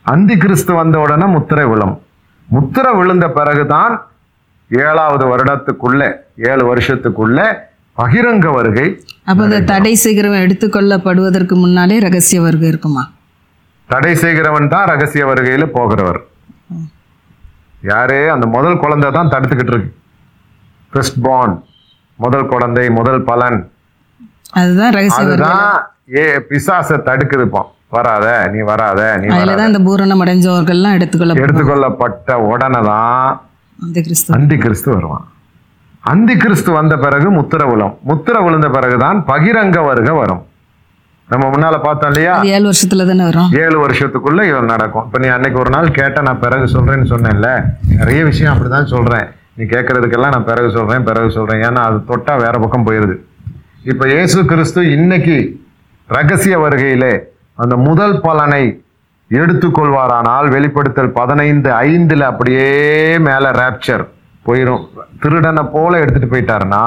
அந்தி 0.05 0.35
கிறிஸ்து 0.37 0.71
வந்த 0.79 0.95
உடனே 0.99 1.27
முத்திரை 1.35 1.65
விழும். 1.71 1.95
முத்திரை 2.49 2.91
விழுந்த 2.99 3.25
பிறகுதான் 3.37 3.93
ஏழாவது 4.71 5.25
வருடத்துக்குள்ள 5.31 6.01
ஏழு 6.51 6.63
வருஷத்துக்குள்ள 6.69 7.39
பகிரங்க 7.97 8.47
வருகை 8.57 8.85
அப்ப 9.31 9.59
தடை 9.71 9.93
செய்கிறவன் 10.03 10.43
எடுத்துக்கொள்ளப்படுவதற்கு 10.45 11.55
முன்னாலே 11.63 11.97
ரகசிய 12.05 12.41
வருகை 12.45 12.67
இருக்குமா? 12.71 13.03
தடை 13.89 14.13
செய்கிறவன் 14.23 14.71
தான் 14.73 14.87
ரகசிய 14.91 15.23
வருகையில 15.29 15.65
போகிறவர். 15.77 16.19
யாரு? 17.91 18.17
அந்த 18.33 18.45
முதல் 18.55 18.81
குழந்தை 18.83 19.09
தான் 19.17 19.31
தடுத்துக்கிட்டு 19.33 19.73
இருக்கு. 19.73 19.91
ஃபர்ஸ்ட் 20.93 21.19
பார்ன் 21.25 21.55
முதல் 22.19 22.49
குழந்தை 22.53 22.85
முதல் 22.99 23.21
பலன். 23.29 23.59
அதுதான் 24.61 24.93
ரகசிய 24.97 25.25
வருகை 25.27 25.49
அதுதான் 25.49 25.73
ஏ 26.19 26.25
பிசாசை 26.49 26.97
தடுக்குதுப்போம் 27.09 27.69
வராத 27.89 28.27
நீ 28.53 28.59
வராத 28.71 29.01
நீ 29.21 29.27
அதுலதான் 29.35 29.69
இந்த 29.71 29.81
பூரணம் 29.87 30.21
அடைஞ்சவர்கள்லாம் 30.23 30.95
எடுத்துக்கொள்ள 30.99 31.33
எடுத்துக்கொள்ளப்பட்ட 31.43 32.33
உடனே 32.51 32.81
தான் 32.89 33.41
அந்த 33.83 34.01
கிறிஸ்து 34.01 34.33
அந்தி 34.37 34.57
கிறிஸ்து 34.57 34.89
வருவான். 34.95 35.25
அந்தி 36.11 36.33
கிறிஸ்து 36.37 36.71
வந்த 36.71 36.93
பிறகு 36.97 37.27
முத்திர 37.31 37.61
விழும். 37.69 37.93
முத்திர 38.09 38.35
விழுந்த 38.45 38.67
பிறகுதான் 38.69 39.17
பகிரங்க 39.29 39.77
வருக 39.89 40.09
வரும். 40.13 40.41
நம்ம 41.29 41.43
முன்னால 41.49 41.75
பார்த்தோம் 41.83 42.11
இல்லையா? 42.11 42.33
ஏழு 42.55 42.65
வருஷத்துல 42.69 43.05
தானே 43.09 43.23
வரும். 43.23 43.49
ஏழு 43.63 43.77
வருஷத்துக்குள்ள 43.83 44.41
இது 44.49 44.61
நடக்கும். 44.73 45.05
இப்ப 45.05 45.19
நீ 45.23 45.27
அன்னைக்கு 45.27 45.59
ஒரு 45.59 45.69
நாள் 45.69 45.95
கேட்ட 45.99 46.21
நான் 46.21 46.41
பிறகு 46.45 46.65
சொல்றேன்னு 46.75 47.07
சொன்னேன்ல. 47.13 47.49
நிறைய 47.99 48.23
விஷயம் 48.31 48.51
அப்படிதான் 48.53 48.91
சொல்றேன். 48.95 49.27
நீ 49.55 49.63
கேட்கறதுக்கெல்லாம் 49.65 50.35
நான் 50.35 50.49
பிறகு 50.51 50.69
சொல்றேன் 50.77 51.03
பிறகு 51.03 51.31
சொல்றேன். 51.31 51.61
ஏன்னா 51.69 51.83
அது 51.89 51.99
தொட்டா 52.11 52.35
வேற 52.43 52.55
பக்கம் 52.59 52.85
போயிருது. 52.87 53.15
இப்போ 53.91 54.05
இயேசு 54.11 54.39
கிறிஸ்து 54.49 54.81
இன்னைக்கு 54.95 55.37
ரகசிய 56.09 56.55
வருகையிலே 56.63 57.13
அந்த 57.61 57.75
முதல் 57.87 58.13
பலனை 58.25 58.61
எடுத்துக்கொள்வாரானால் 59.31 60.47
வெளிப்படுத்தல் 60.53 61.11
பதினைந்து 61.17 61.69
ஐந்தில் 61.87 62.23
அப்படியே 62.29 62.69
மேலே 63.27 63.49
ரேப்சர் 63.59 64.03
போயிடும் 64.45 64.85
திருடனை 65.23 65.63
போல 65.75 65.99
எடுத்துட்டு 66.03 66.31
போயிட்டாருன்னா 66.33 66.83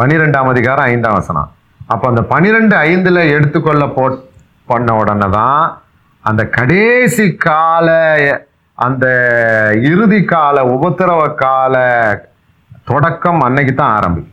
பனிரெண்டாம் 0.00 0.50
அதிகாரம் 0.52 0.88
ஐந்தாம் 0.92 1.18
வசனம். 1.20 1.50
அப்போ 1.92 2.06
அந்த 2.12 2.22
பனிரெண்டு 2.32 2.74
ஐந்தில் 2.90 3.22
எடுத்துக்கொள்ள 3.36 3.84
போ 3.98 4.04
பண்ண 4.68 4.90
உடனே 5.00 5.28
தான் 5.38 5.62
அந்த 6.24 6.42
கடைசி 6.58 7.26
கால 7.46 7.88
அந்த 8.78 9.06
இறுதி 9.90 10.20
கால 10.34 10.64
உபத்திரவ 10.76 11.22
கால 11.44 11.76
தொடக்கம் 12.90 13.42
அன்னைக்கு 13.46 13.74
தான் 13.74 13.94
ஆரம்பிக்கும். 13.98 14.31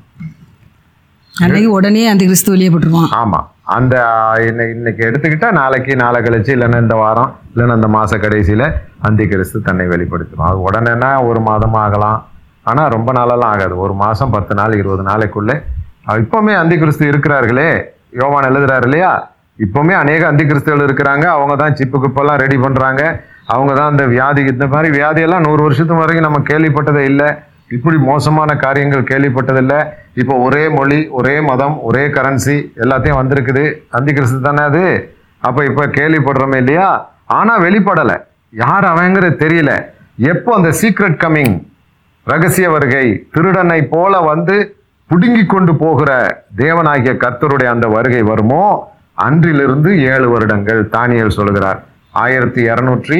அன்னைக்கு 1.43 1.71
உடனே 1.71 2.07
அந்த 2.07 2.23
கிறிஸ்து 2.23 2.51
வெளியே 2.51 2.69
போட்டுருவான். 2.69 3.07
ஆமா. 3.15 3.47
அந்த 3.63 4.05
இன்னை- 4.35 4.71
இன்னைக்கு 4.71 5.07
எடுத்துக்கிட்டா 5.07 5.51
நாளைக்கு 5.51 5.95
நாளை 5.95 6.21
கழிச்சு 6.21 6.49
இல்லைன்னா 6.49 6.81
இந்த 6.81 6.95
வாரம் 6.95 7.37
இல்லைன்னா 7.55 7.75
இந்த 7.75 7.87
மாச 7.87 8.17
கடைசியில 8.17 8.73
அந்தி 8.99 9.27
கிறிஸ்து 9.27 9.61
தன்னை 9.61 9.85
வெளிப்படுத்தும் 9.85 10.45
அது 10.45 10.71
உடனேனா 10.71 11.27
ஒரு 11.27 11.39
மாதம் 11.39 11.73
ஆகலாம். 11.73 12.27
ஆனா 12.63 12.87
ரொம்ப 12.87 13.11
நாளெல்லாம் 13.11 13.51
ஆகாது. 13.51 13.77
ஒரு 13.77 13.93
மாசம் 13.93 14.29
பத்து 14.29 14.55
நாள் 14.55 14.73
இருபது 14.73 15.03
நாளைக்குள்ளே. 15.03 15.63
இப்பவுமே 16.07 16.55
அந்தி 16.55 16.77
கிறிஸ்து 16.77 17.09
இருக்கிறார்களே. 17.09 17.83
யோவான் 18.21 18.43
எழுதுறாரு 18.43 18.83
இல்லையா? 18.83 19.31
இப்பவுமே 19.59 19.91
அநேக 19.91 20.27
அந்தி 20.27 20.43
கிறிஸ்துகள் 20.43 20.87
இருக்கிறாங்க. 20.87 21.23
அவங்க 21.23 21.55
தான் 21.55 21.75
சிப்பு 21.75 22.07
குப்பெல்லாம் 22.07 22.37
ரெடி 22.37 22.57
பண்றாங்க. 22.57 23.21
அவங்க 23.45 23.73
தான் 23.73 23.89
அந்த 23.89 24.05
வியாதி 24.05 24.41
இந்த 24.41 24.67
மாதிரி 24.67 24.99
வியாதியெல்லாம் 24.99 25.39
நூறு 25.39 25.61
வருஷத்துக்கு 25.63 26.05
வரைக்கும் 26.05 26.31
நம்ம 26.31 26.39
கேள்விப்பட்டதே 26.49 27.03
இல்லை. 27.03 27.35
இப்படி 27.69 27.97
மோசமான 27.97 28.55
காரியங்கள் 28.55 29.09
கேள்விப்பட்டதில்லை. 29.11 29.79
இப்போ 30.13 30.35
ஒரே 30.37 30.69
மொழி 30.69 31.07
ஒரே 31.07 31.39
மதம் 31.39 31.81
ஒரே 31.81 32.07
கரன்சி 32.07 32.55
எல்லாத்தையும் 32.75 33.19
வந்திருக்குது. 33.21 33.73
அந்தி 33.89 34.13
கிறிஸ்து 34.13 34.41
தானே 34.41 34.61
அது? 34.61 34.83
அப்போ 35.39 35.65
இப்போ 35.65 35.85
கேள்விப்படுறோமே 35.87 36.55
இல்லையா? 36.55 37.11
ஆனால் 37.25 37.61
வெளிப்படலை. 37.61 38.17
யார் 38.49 38.85
அவங்கிறது 38.85 39.35
தெரியல. 39.45 39.85
எப்போ 40.17 40.55
அந்த 40.55 40.69
சீக்ரெட் 40.81 41.19
கம்மிங் 41.23 41.55
ரகசிய 42.23 42.69
வருகை 42.69 43.27
திருடனை 43.33 43.81
போல 43.81 44.19
வந்து 44.19 44.75
புடுங்கி 45.09 45.45
கொண்டு 45.45 45.75
போகிற 45.75 46.11
தேவனாகிய 46.57 47.13
கர்த்தருடைய 47.23 47.65
அந்த 47.65 47.87
வருகை 47.87 48.21
வருமோ? 48.21 48.89
அன்றிலிருந்து 49.13 50.01
ஏழு 50.01 50.29
வருடங்கள். 50.29 50.81
தானியல் 50.91 51.37
சொல்கிறார் 51.39 51.79
ஆயிரத்தி 52.11 52.61
இரநூற்றி 52.63 53.17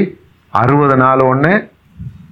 அறுபது 0.49 0.95
நாள் 0.95 1.19
ஒன்று 1.19 1.71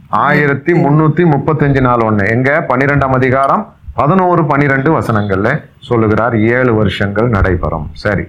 ஆயிரத்தி 0.09 0.73
முன்னூத்தி 0.73 1.23
முப்பத்தஞ்சு 1.31 1.81
நாள் 1.81 1.97
ஒண்ணு. 1.97 2.29
எங்க? 2.29 2.65
பன்னிரெண்டாம் 2.69 3.15
அதிகாரம் 3.15 3.73
பதினோரு 3.93 4.45
பன்னிரெண்டு 4.45 4.99
வசனங்கள்ல 4.99 5.63
சொல்லுகிறார் 5.79 6.39
ஏழு 6.39 6.75
வருஷங்கள் 6.75 7.29
நடைபெறும். 7.29 7.89
சரி. 7.93 8.23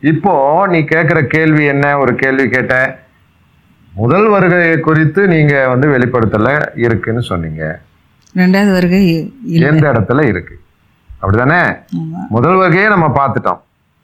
இப்போ 0.00 0.66
நீ 0.66 0.78
கேட்குற 0.78 1.26
கேள்வி 1.26 1.64
என்ன? 1.64 1.98
ஒரு 1.98 2.14
கேள்வி 2.14 2.48
கேட்ட. 2.48 2.98
முதல் 3.94 4.28
வருகையை 4.28 4.80
குறித்து 4.80 5.28
நீங்க 5.28 5.68
வந்து 5.68 5.88
வெளிப்படுத்தல 5.88 6.66
இருக்குன்னு 6.74 7.22
சொன்னீங்க. 7.22 7.80
ரெண்டாவது 8.36 8.72
வருகை 8.72 9.32
எந்த 9.46 9.92
இடத்துல 9.92 10.24
இருக்கு? 10.24 10.58
அப்படிதானே? 11.22 11.76
முதல் 12.28 12.54
வருகையை 12.54 12.88
நம்ம 12.88 13.08
பார்த்துட்டோம். 13.08 13.60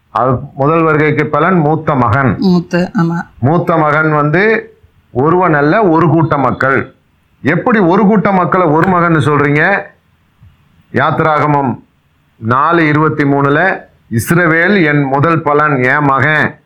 அது 0.09 0.39
முதல் 0.55 0.83
வருகைக்கு 0.83 1.27
பலன் 1.27 1.55
மூத்த 1.55 1.95
மகன். 1.95 2.37
மூத்த 3.39 3.77
மகன் 3.77 4.13
வந்து 4.13 4.75
ஒருவன் 5.11 5.55
அல்ல 5.55 5.83
ஒரு 5.83 6.09
கூட்ட 6.09 6.39
மக்கள். 6.39 6.93
எப்படி 7.43 7.79
ஒரு 7.79 8.03
கூட்ட 8.03 8.33
மக்களை 8.33 8.67
ஒரு 8.67 8.89
மகன் 8.89 9.15
சொல்றீங்க? 9.15 9.85
யாத்திராகமம் 10.93 11.83
நாலு 12.37 12.89
இருபத்தி 12.89 13.25
மூணுல 13.25 13.81
இஸ்ரவேல் 14.11 14.85
என் 14.85 15.03
முதல் 15.03 15.43
பலன் 15.43 15.83
என் 15.83 16.05
மகன். 16.05 16.61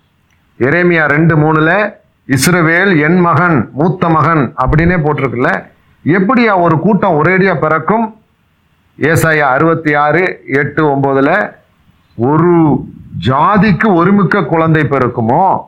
எரேமியா 0.59 1.05
ரெண்டு 1.05 1.37
மூணுல 1.37 2.01
இஸ்ரவேல் 2.29 3.01
என் 3.01 3.21
மகன் 3.21 3.71
மூத்த 3.73 4.09
மகன் 4.09 4.55
அப்படின்னே 4.57 4.95
போட்டிருக்குல்ல? 4.95 5.71
எப்படியா 6.05 6.61
ஒரு 6.61 6.79
கூட்டம் 6.79 7.25
ஒரேடியா 7.25 7.59
பிறக்கும்? 7.59 8.17
ஏசாயா 8.99 9.39
அறுபத்தி 9.39 9.95
ஆறு 9.95 10.43
எட்டு 10.47 10.85
ஒன்பதுல 10.85 11.57
ஒரு 12.17 12.85
ஜாதிக்கு 13.27 13.95
ஒருமிக்க 13.95 14.45
குழந்தை 14.45 14.83
பிறக்குமோ? 14.83 15.59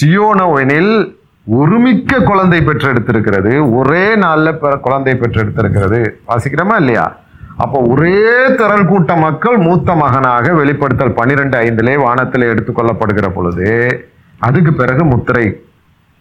சியோனோவெனில் 0.00 1.15
ஒருமிக்க 1.46 2.20
குழந்தை 2.20 2.60
பெற்றெடுத்திருக்கிறது. 2.60 3.74
ஒரே 3.74 4.16
நாளில் 4.16 4.58
பிற- 4.58 4.76
குழந்தை 4.76 5.12
பெற்றெடுத்திருக்கிறது. 5.12 6.10
வாசிக்கிறோமா 6.28 6.74
இல்லையா? 6.76 7.16
அப்போ 7.56 7.80
ஒரே 7.80 8.54
திரள் 8.56 8.86
கூட்ட 8.86 9.16
மக்கள் 9.16 9.56
மூத்த 9.56 9.94
மகனாக 9.94 10.52
வெளிப்படுத்தல் 10.52 11.12
பன்னிரெண்டு 11.12 11.58
ஐந்திலே 11.58 11.98
வானத்தில் 11.98 12.42
எடுத்துக்கொள்ளப்படுகிற 12.42 13.28
பொழுது 13.28 14.08
அதுக்கு 14.38 14.72
பிறகு 14.72 15.04
முத்திரை 15.04 15.60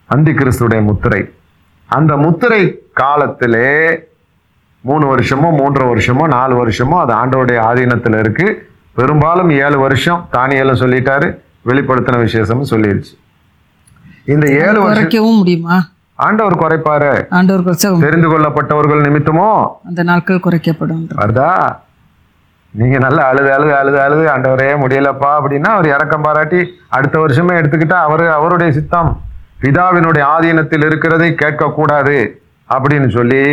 அந்தி 0.05 0.31
கிறிஸ்துடைய 0.31 0.81
முத்திரை. 0.81 1.29
அந்த 1.85 2.17
முத்திரை 2.17 2.81
காலத்திலே 2.93 3.99
மூணு 4.81 5.15
வருஷமோ 5.15 5.49
மூன்றரை 5.51 5.88
வருஷமோ 5.88 6.27
நாலு 6.27 6.67
வருஷமோ 6.67 7.05
அது 7.05 7.13
ஆண்டோடைய 7.13 7.57
ஆதீனத்தில் 7.57 8.25
இருக்குது 8.25 8.55
பெரும்பாலும் 8.95 9.49
ஏழு 9.49 9.79
வருஷம் 9.79 10.29
தானியெல்லாம் 10.33 10.79
சொல்லிட்டாரு 10.79 11.39
வெளிப்படுத்தின 11.65 12.19
விசேஷமும் 12.19 12.65
சொல்லிடுச்சு 12.69 13.24
இந்த 14.33 14.45
ஏழு 14.65 14.79
வருஷம் 14.83 15.38
முடியுமா? 15.39 15.75
ஆண்டவர் 16.15 16.61
குறைப்பாரு. 16.61 17.11
ஆண்டவர் 17.38 18.03
தெரிந்து 18.05 18.27
கொள்ளப்பட்டவர்கள் 18.31 19.03
நிமித்தமோ? 19.07 19.49
அந்த 19.89 20.03
நாட்கள் 20.03 20.45
குறைக்கப்படும். 20.45 21.03
வருதா 21.21 21.49
நீங்க 22.73 22.97
நல்லா 22.97 23.23
அழுது 23.31 23.53
அழுது 23.53 23.73
அழுது 23.75 23.99
அழுது 24.05 24.23
ஆண்டவரே 24.31 24.69
முடியலப்பா 24.81 25.29
அப்படின்னா 25.39 25.69
அவர் 25.75 25.88
இறக்கம் 25.88 26.21
பாராட்டி 26.21 26.59
அடுத்த 26.88 27.19
வருஷமே 27.19 27.53
எடுத்துக்கிட்டா 27.59 27.99
அவரு 28.07 28.25
அவருடைய 28.29 28.71
சித்தம். 28.73 29.11
பிதாவினுடைய 29.61 30.23
ஆதீனத்தில் 30.35 30.85
இருக்கிறதை 30.85 31.29
கேட்கக்கூடாது 31.43 32.17
அப்படின்னு 32.69 33.09
சொல்லி 33.09 33.43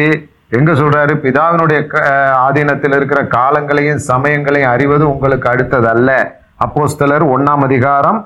எங்க 0.59 0.73
சொல்றாரு? 0.73 1.13
பிதாவினுடைய 1.25 1.79
ஆதீனத்தில் 2.47 2.97
இருக்கிற 2.97 3.21
காலங்களையும் 3.37 4.03
சமயங்களையும் 4.09 4.73
அறிவது 4.75 5.05
உங்களுக்கு 5.11 5.49
அடுத்தது 5.49 5.89
அல்ல 5.89 6.11
அப்போஸ்தலர் 6.65 7.25
ஒண்ணாம் 7.35 7.65
அதிகாரம் 7.69 8.19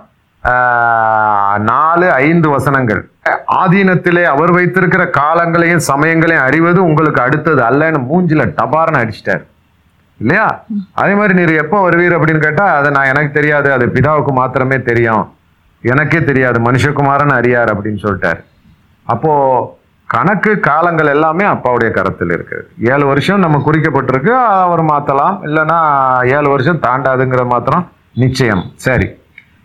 நாலு 1.70 2.06
ஐந்து 2.12 2.48
வசனங்கள். 2.54 3.02
ஆதீனத்திலே 3.62 4.22
அவர் 4.32 4.50
வைத்திருக்கிற 4.56 5.04
காலங்களையும் 5.20 5.84
சமயங்களையும் 5.90 6.44
அறிவது 6.48 6.84
உங்களுக்கு 6.88 7.20
அடுத்தது 7.22 7.62
அல்லன்னு 7.68 8.00
மூஞ்சில 8.10 8.44
டபாரன் 8.58 9.00
அடிச்சிட்டார். 9.02 9.44
இல்லையா? 10.20 10.64
அதே 10.92 11.14
மாதிரி 11.14 11.34
நீர் 11.38 11.52
எப்போ 11.62 11.78
வருவீர் 11.86 12.16
அப்படின்னு 12.18 12.44
கேட்டால் 12.44 12.76
அதை 12.78 12.90
நான் 12.90 13.10
எனக்கு 13.12 13.32
தெரியாது 13.32 13.72
அது 13.72 13.86
பிதாவுக்கு 13.86 14.32
மாத்திரமே 14.32 14.82
தெரியும். 14.82 15.24
எனக்கே 15.82 16.24
தெரியாது 16.24 16.58
மனுஷகுமாரன் 16.60 17.34
அறியார் 17.40 17.72
அப்படின்னு 17.74 18.02
சொல்லிட்டார். 18.04 18.40
அப்போ 19.02 19.32
கணக்கு 20.08 20.60
காலங்கள் 20.60 21.06
எல்லாமே 21.06 21.44
அப்பாவுடைய 21.44 21.90
கரத்தில் 21.90 22.32
இருக்குது. 22.36 22.66
ஏழு 22.92 23.06
வருஷம் 23.06 23.44
நம்ம 23.44 23.62
குறிக்கப்பட்டிருக்கு 23.66 24.32
அவர் 24.66 24.82
மாற்றலாம் 24.82 25.36
இல்லைன்னா 25.48 25.78
ஏழு 26.38 26.48
வருஷம் 26.48 26.82
தாண்டாதுங்கிற 26.86 27.44
மாத்திரம் 27.46 27.86
நிச்சயம். 28.12 28.64
சரி. 28.74 29.08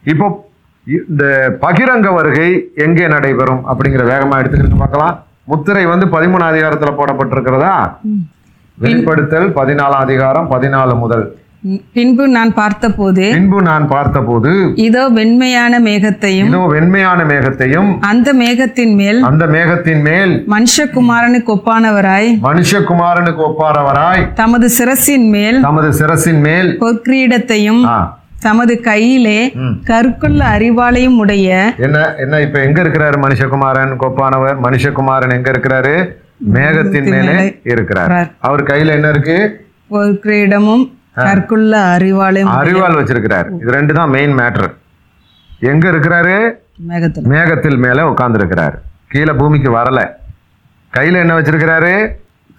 இப்போ 0.04 0.50
இந்த 0.88 1.24
பகிரங்க 1.64 2.08
வருகை 2.14 2.48
எங்கே 2.86 3.08
நடைபெறும் 3.08 3.62
அப்படிங்கிற 3.72 4.04
வேகமா 4.12 4.38
எடுத்துக்கிட்டு 4.42 4.82
பார்க்கலாம். 4.84 5.16
முத்திரை 5.48 5.84
வந்து 5.92 6.06
பதிமூணாம் 6.16 6.52
அதிகாரத்துல 6.54 6.92
போடப்பட்டிருக்கிறதா? 7.00 7.76
வெளிப்படுத்தல் 8.78 9.48
பதினாலாம் 9.60 10.04
அதிகாரம் 10.08 10.50
பதினாலு 10.56 10.94
முதல். 11.04 11.26
பின்பு 11.96 12.24
நான் 12.36 12.52
பார்த்தபோது 12.60 13.26
பின்பு 13.34 13.58
நான் 13.68 13.84
பார்த்தபோது 13.92 14.52
இதோ 14.86 15.04
வெண்மையான 15.18 15.74
மேகத்தையும் 15.88 16.48
இதோ 16.50 16.62
வெண்மையான 16.74 17.20
மேகத்தையும் 17.32 17.90
அந்த 18.12 18.30
மேகத்தின் 18.40 18.96
மேல் 19.00 19.20
அந்த 19.30 19.46
மேகத்தின் 19.56 20.02
மேல் 20.08 20.34
மனுஷகுமாரனுக்கு 20.54 21.52
ஒப்பானவராய் 21.58 22.30
மனுஷகுமாரனுக்கு 22.48 23.44
ஒப்பானவராய் 23.50 24.24
தமது 24.42 24.70
சிரசின் 24.78 25.28
மேல் 25.36 25.60
தமது 25.68 25.92
சிரசின் 26.00 26.42
மேல் 26.48 26.72
பொற்கிரீடத்தையும் 26.82 27.84
தமது 28.46 28.74
கையிலே. 28.88 29.40
கற்குள்ள 29.90 30.42
அறிவாளையும் 30.56 31.18
உடைய 31.24 31.50
என்ன 31.86 32.00
என்ன 32.24 32.40
இப்ப 32.46 32.60
எங்க 32.68 32.78
இருக்கிறாரு 32.84 33.18
மனுஷகுமாரன் 33.26 33.92
கோப்பானவர்? 34.04 34.58
மனுஷகுமாரன் 34.66 35.36
எங்க 35.38 35.50
இருக்கிறாரு? 35.54 35.96
மேகத்தின் 36.56 37.10
மேலே 37.14 37.46
இருக்கிறார். 37.74 38.12
அவர் 38.48 38.64
கையில 38.72 38.96
என்ன 38.98 39.10
இருக்கு? 39.16 39.38
பொற்கிரீடமும் 39.94 40.86
கற்குள்ள 41.26 41.74
அறிவாளையும் 41.96 42.52
அறிவாள் 42.60 42.98
வச்சிருக்கிறார். 43.00 43.48
இது 43.62 43.76
ரெண்டு 43.78 43.94
தான் 44.00 44.14
மெயின் 44.16 44.36
மேட்ரு 44.40 44.70
எங்க 45.72 45.86
இருக்கிறாரு? 45.94 46.36
மேகத்தில். 46.90 47.26
மேகத்தில் 47.34 47.80
மேல 47.86 48.06
உட்கார்ந்து 48.12 48.40
இருக்கிறார் 48.42 48.76
கீழே 49.14 49.34
பூமிக்கு 49.40 49.70
வரல. 49.78 50.00
கையில 50.94 51.22
என்ன 51.24 51.34
வச்சிருக்கிறாரு? 51.38 51.94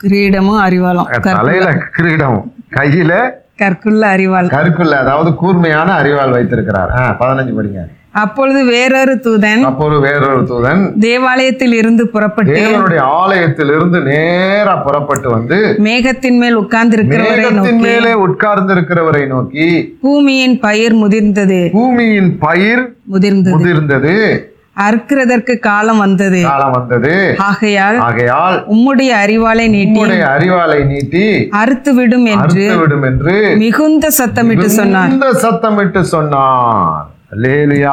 கிரீடமும் 0.02 0.60
அறிவாளும். 0.66 1.08
தலையில 1.38 1.70
கிரீடம் 1.96 2.38
கையில 2.76 3.12
கற்குள்ள 3.58 4.02
அறிவாள். 4.14 4.46
கருக்குள்ள 4.46 4.92
அதாவது 4.92 5.34
கூர்மையான 5.34 6.02
அறிவாள் 6.02 6.30
வைத்திருக்கிறார். 6.30 7.16
பதினஞ்சு 7.20 7.52
படிங்க. 7.58 7.82
அப்பொழுது 8.14 8.64
வேறொரு 8.64 9.14
தூதன் 9.14 9.60
அப்போது 9.60 10.00
வேறொரு 10.00 10.42
தூதன் 10.42 10.98
தேவாலயத்தில் 10.98 11.72
இருந்து 11.72 12.08
புறப்பட்டு 12.08 12.52
தேவனுடைய 12.52 13.00
ஆலயத்திலிருந்து 13.20 14.02
நேரா 14.02 14.76
புறப்பட்டு 14.76 15.30
வந்து 15.30 15.76
மேகத்தின் 15.78 16.36
மேல் 16.36 16.58
உட்கார்ந்திருக்கிறவரை 16.58 17.38
மேகத்தின் 17.38 17.52
நோக்கி 17.52 17.72
மேலே 17.72 18.12
உட்கார்ந்து 18.14 18.72
இருக்கிறவரை 18.72 19.26
நோக்கி 19.26 19.96
பூமியின் 20.00 20.60
பயிர் 20.60 20.94
முதிர்ந்தது. 20.94 21.70
பூமியின் 21.72 22.38
பயிர் 22.38 22.94
முதிர்ந்தது. 23.12 23.56
முதிர்ந்தது. 23.58 24.51
அறுக்கிறதற்கு 24.76 25.54
காலம் 25.66 26.00
வந்தது. 26.02 26.38
காலம் 26.42 26.74
வந்தது. 26.76 27.12
ஆகையால் 27.46 27.98
ஆகையால் 28.06 28.58
உம்முடைய 28.74 29.10
அறிவாளை 29.24 29.66
நீட்டி 29.74 29.98
உம்முடைய 29.98 30.22
அறிவாளை 30.36 30.78
நீட்டி 30.92 31.24
அறுத்து 31.60 31.92
விடும் 31.98 32.26
என்று 32.34 32.64
விடும் 32.82 33.04
என்று 33.10 33.34
மிகுந்த 33.64 34.08
சத்தமிட்டு 34.20 34.68
சொன்னார். 34.78 35.10
இந்த 35.14 35.28
சத்தமிட்டு 35.44 36.02
சொன்னார். 36.14 37.02
அலேலியா 37.34 37.92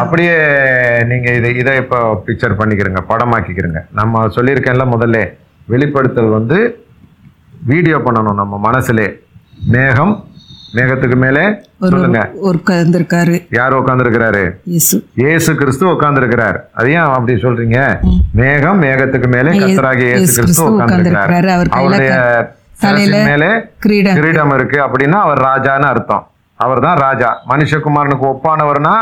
அப்படியே 0.00 0.34
நீங்க 1.10 1.28
இதை 1.38 1.52
இதை 1.62 1.76
இப்போ 1.82 2.00
பிக்சர் 2.26 2.58
பண்ணிக்கிறங்க 2.58 3.00
படமாக்கிக்கிறங்க. 3.12 3.80
நம்ம 4.00 4.26
சொல்லியிருக்கேன்ல 4.36 4.86
முதல்ல 4.94 5.20
வெளிப்படுத்தல் 5.72 6.36
வந்து 6.38 6.58
வீடியோ 7.72 7.96
பண்ணணும் 8.06 8.40
நம்ம 8.42 8.54
மனசுலே. 8.68 9.08
மேகம் 9.74 10.14
மேகத்துக்கு 10.76 11.16
மேலே 11.22 11.42
சொல்லுங்க. 11.92 12.20
உட்கார்ந்திருக்காரு. 12.50 13.34
யார் 13.58 13.74
உட்காந்துருக்கிறாரு 13.78 14.42
இயேசு. 15.22 15.54
கிறிஸ்து 15.60 15.84
உட்கார்ந்திருக்கிறார். 15.92 16.58
அது 16.78 16.90
ஏன் 16.96 17.08
அப்படி 17.16 17.34
சொல்றீங்க? 17.42 17.78
மேகம் 18.40 18.82
மேகத்துக்கு 18.82 19.28
மேலே 19.34 19.50
கர்த்தராகிய 19.62 20.10
இயேசு 20.14 20.40
கிறிஸ்து 20.42 20.64
உட்கார்ந்திருக்கிறார். 20.70 21.30
உட்கார்ந்திருக்கிறாரு. 21.30 22.46
அவருடைய 22.82 23.24
மேலே 23.30 23.48
கிரீடம் 23.86 24.54
இருக்கு. 24.58 24.78
அப்படின்னா 24.86 25.18
அவர் 25.26 25.40
ராஜான்னு 25.48 25.88
அர்த்தம். 25.92 26.24
அவர் 26.64 26.80
தான் 26.86 27.00
ராஜா. 27.06 27.30
மனுஷகுமாரனுக்கு 27.50 28.26
ஒப்பானவர்னா 28.32 28.94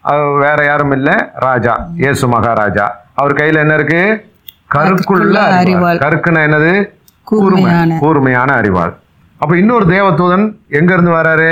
அவர் 0.00 0.38
வேற 0.46 0.58
யாரும் 0.64 0.94
இல்ல 0.98 1.10
ராஜா. 1.46 1.74
இயேசு 2.02 2.28
மகாராஜா. 2.34 2.86
அவர் 3.20 3.38
கையில 3.40 3.62
என்ன 3.64 3.74
இருக்கு? 3.80 4.02
கருக்குள்ள. 4.74 5.38
கருக்குன்னா 6.04 6.42
என்னது? 6.48 6.74
கூர்மையான. 7.30 7.98
கூர்மையான 8.04 8.52
அறிவாள். 8.60 8.94
அப்ப 9.44 9.54
இன்னொரு 9.62 9.86
தேவதூதன் 9.94 10.44
எங்க 10.78 10.90
இருந்து 10.96 11.12
வராரு? 11.20 11.50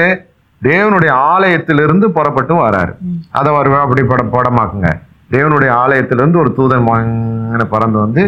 தேவனுடைய 0.62 1.12
ஆலயத்திலிருந்து 1.32 2.06
புறப்பட்டு 2.16 2.54
வராரு. 2.66 2.92
அதை 3.38 3.50
ஒரு 3.58 3.70
அப்படி 3.84 4.02
பட 4.10 4.22
படமாக்குங்க. 4.34 4.90
தேவனுடைய 5.34 5.70
ஆலயத்திலிருந்து 5.82 6.40
ஒரு 6.44 6.50
தூதன் 6.58 6.88
பறந்து 7.74 7.98
வந்து 8.04 8.22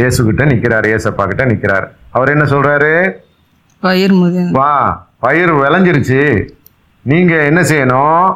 இயேசு 0.00 0.18
கிட்ட 0.26 0.42
நிக்கிறாரு 0.52 0.86
இயேசப்பா 0.90 1.24
கிட்ட 1.30 1.44
நிக்கிறாரு. 1.52 1.86
அவர் 2.16 2.32
என்ன 2.34 2.44
சொல்றாரு? 2.52 2.92
பயிர் 3.86 4.14
வா 4.58 4.72
பயிர் 5.24 5.52
விளைஞ்சிருச்சு. 5.62 6.22
நீங்க 7.04 7.34
என்ன 7.50 7.60
செய்யணும்? 7.70 8.26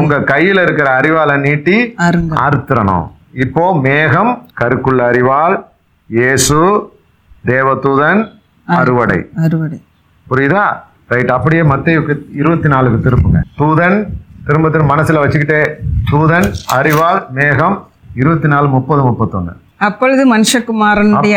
உங்க 0.00 0.16
கையில 0.32 0.62
இருக்கிற 0.66 0.88
அறிவாலை 1.00 1.36
நீட்டி 1.46 1.76
அறுத்துறணும். 2.46 3.06
இப்போ 3.44 3.64
மேகம் 3.86 4.32
கருக்குள்ள 4.60 5.02
அறிவாள் 5.10 5.56
இயேசு 6.10 6.58
தேவதூதன் 7.52 8.20
அறுவடை. 8.80 9.20
அறுவடை. 9.44 9.78
புரியுதா? 10.30 10.64
ரைட் 11.08 11.30
அப்படியே 11.30 11.62
மத்திய 11.62 12.00
இருபத்தி 12.34 12.68
நாலுக்கு 12.68 13.10
திருப்புங்க. 13.10 13.38
தூதன் 13.58 13.96
திரும்ப 14.46 14.68
திரும்ப 14.70 14.96
மனசுல 14.96 15.22
வச்சுக்கிட்டே. 15.22 15.62
தூதன் 16.12 16.46
அறிவாள் 16.74 17.26
மேகம் 17.30 17.88
இருபத்தி 18.14 18.48
நாலு 18.48 18.68
முப்பது 18.68 19.02
முப்பத்தொன்னு. 19.08 19.52
அப்பொழுது 19.76 20.22
மனுஷகுமாரனுடைய 20.36 21.36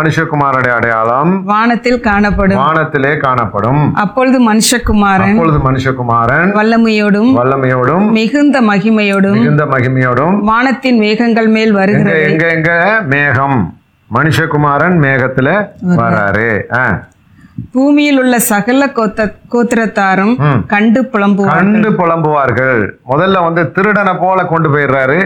மனுஷகுமாரனுடைய 0.00 0.72
அடையாளம். 0.78 1.44
வானத்தில் 1.44 2.00
காணப்படும். 2.00 2.58
வானத்திலே 2.58 3.16
காணப்படும். 3.16 3.94
அப்பொழுது 3.94 4.38
மனுஷகுமாரன் 4.52 5.30
அப்பொழுது 5.30 5.58
மனுஷகுமாரன் 5.68 6.50
வல்லமையோடும் 6.58 7.30
வல்லமையோடும் 7.38 8.10
மிகுந்த 8.10 8.60
மகிமையோடும் 8.60 9.38
மிகுந்த 9.38 9.64
மகிமையோடும் 9.64 10.36
வானத்தின் 10.50 10.98
மேகங்கள் 10.98 11.48
மேல் 11.48 11.66
எங்க 11.66 11.78
வருகிறது. 11.78 12.30
எங்க 12.30 12.46
எங்க 12.56 13.00
மேகம். 13.14 13.58
மனுஷகுமாரன் 14.14 14.96
மேகத்துல 15.06 15.68
வராரு. 16.02 16.48
பூமியில் 17.74 18.18
உள்ள 18.22 18.34
சகல 18.52 18.86
கோத்த 18.98 19.20
கோத்திரத்தாரும். 19.52 20.34
கண்டு 20.72 21.00
புலம்புவார் 21.12 21.56
கண்டு 21.58 21.90
புலம்புவார்கள். 22.00 22.82
முதல்ல 23.12 23.42
வந்து 23.46 23.62
திருடனை 23.76 24.14
போல 24.24 24.38
கொண்டு 24.52 24.68
போயிடுறாரு. 24.74 25.18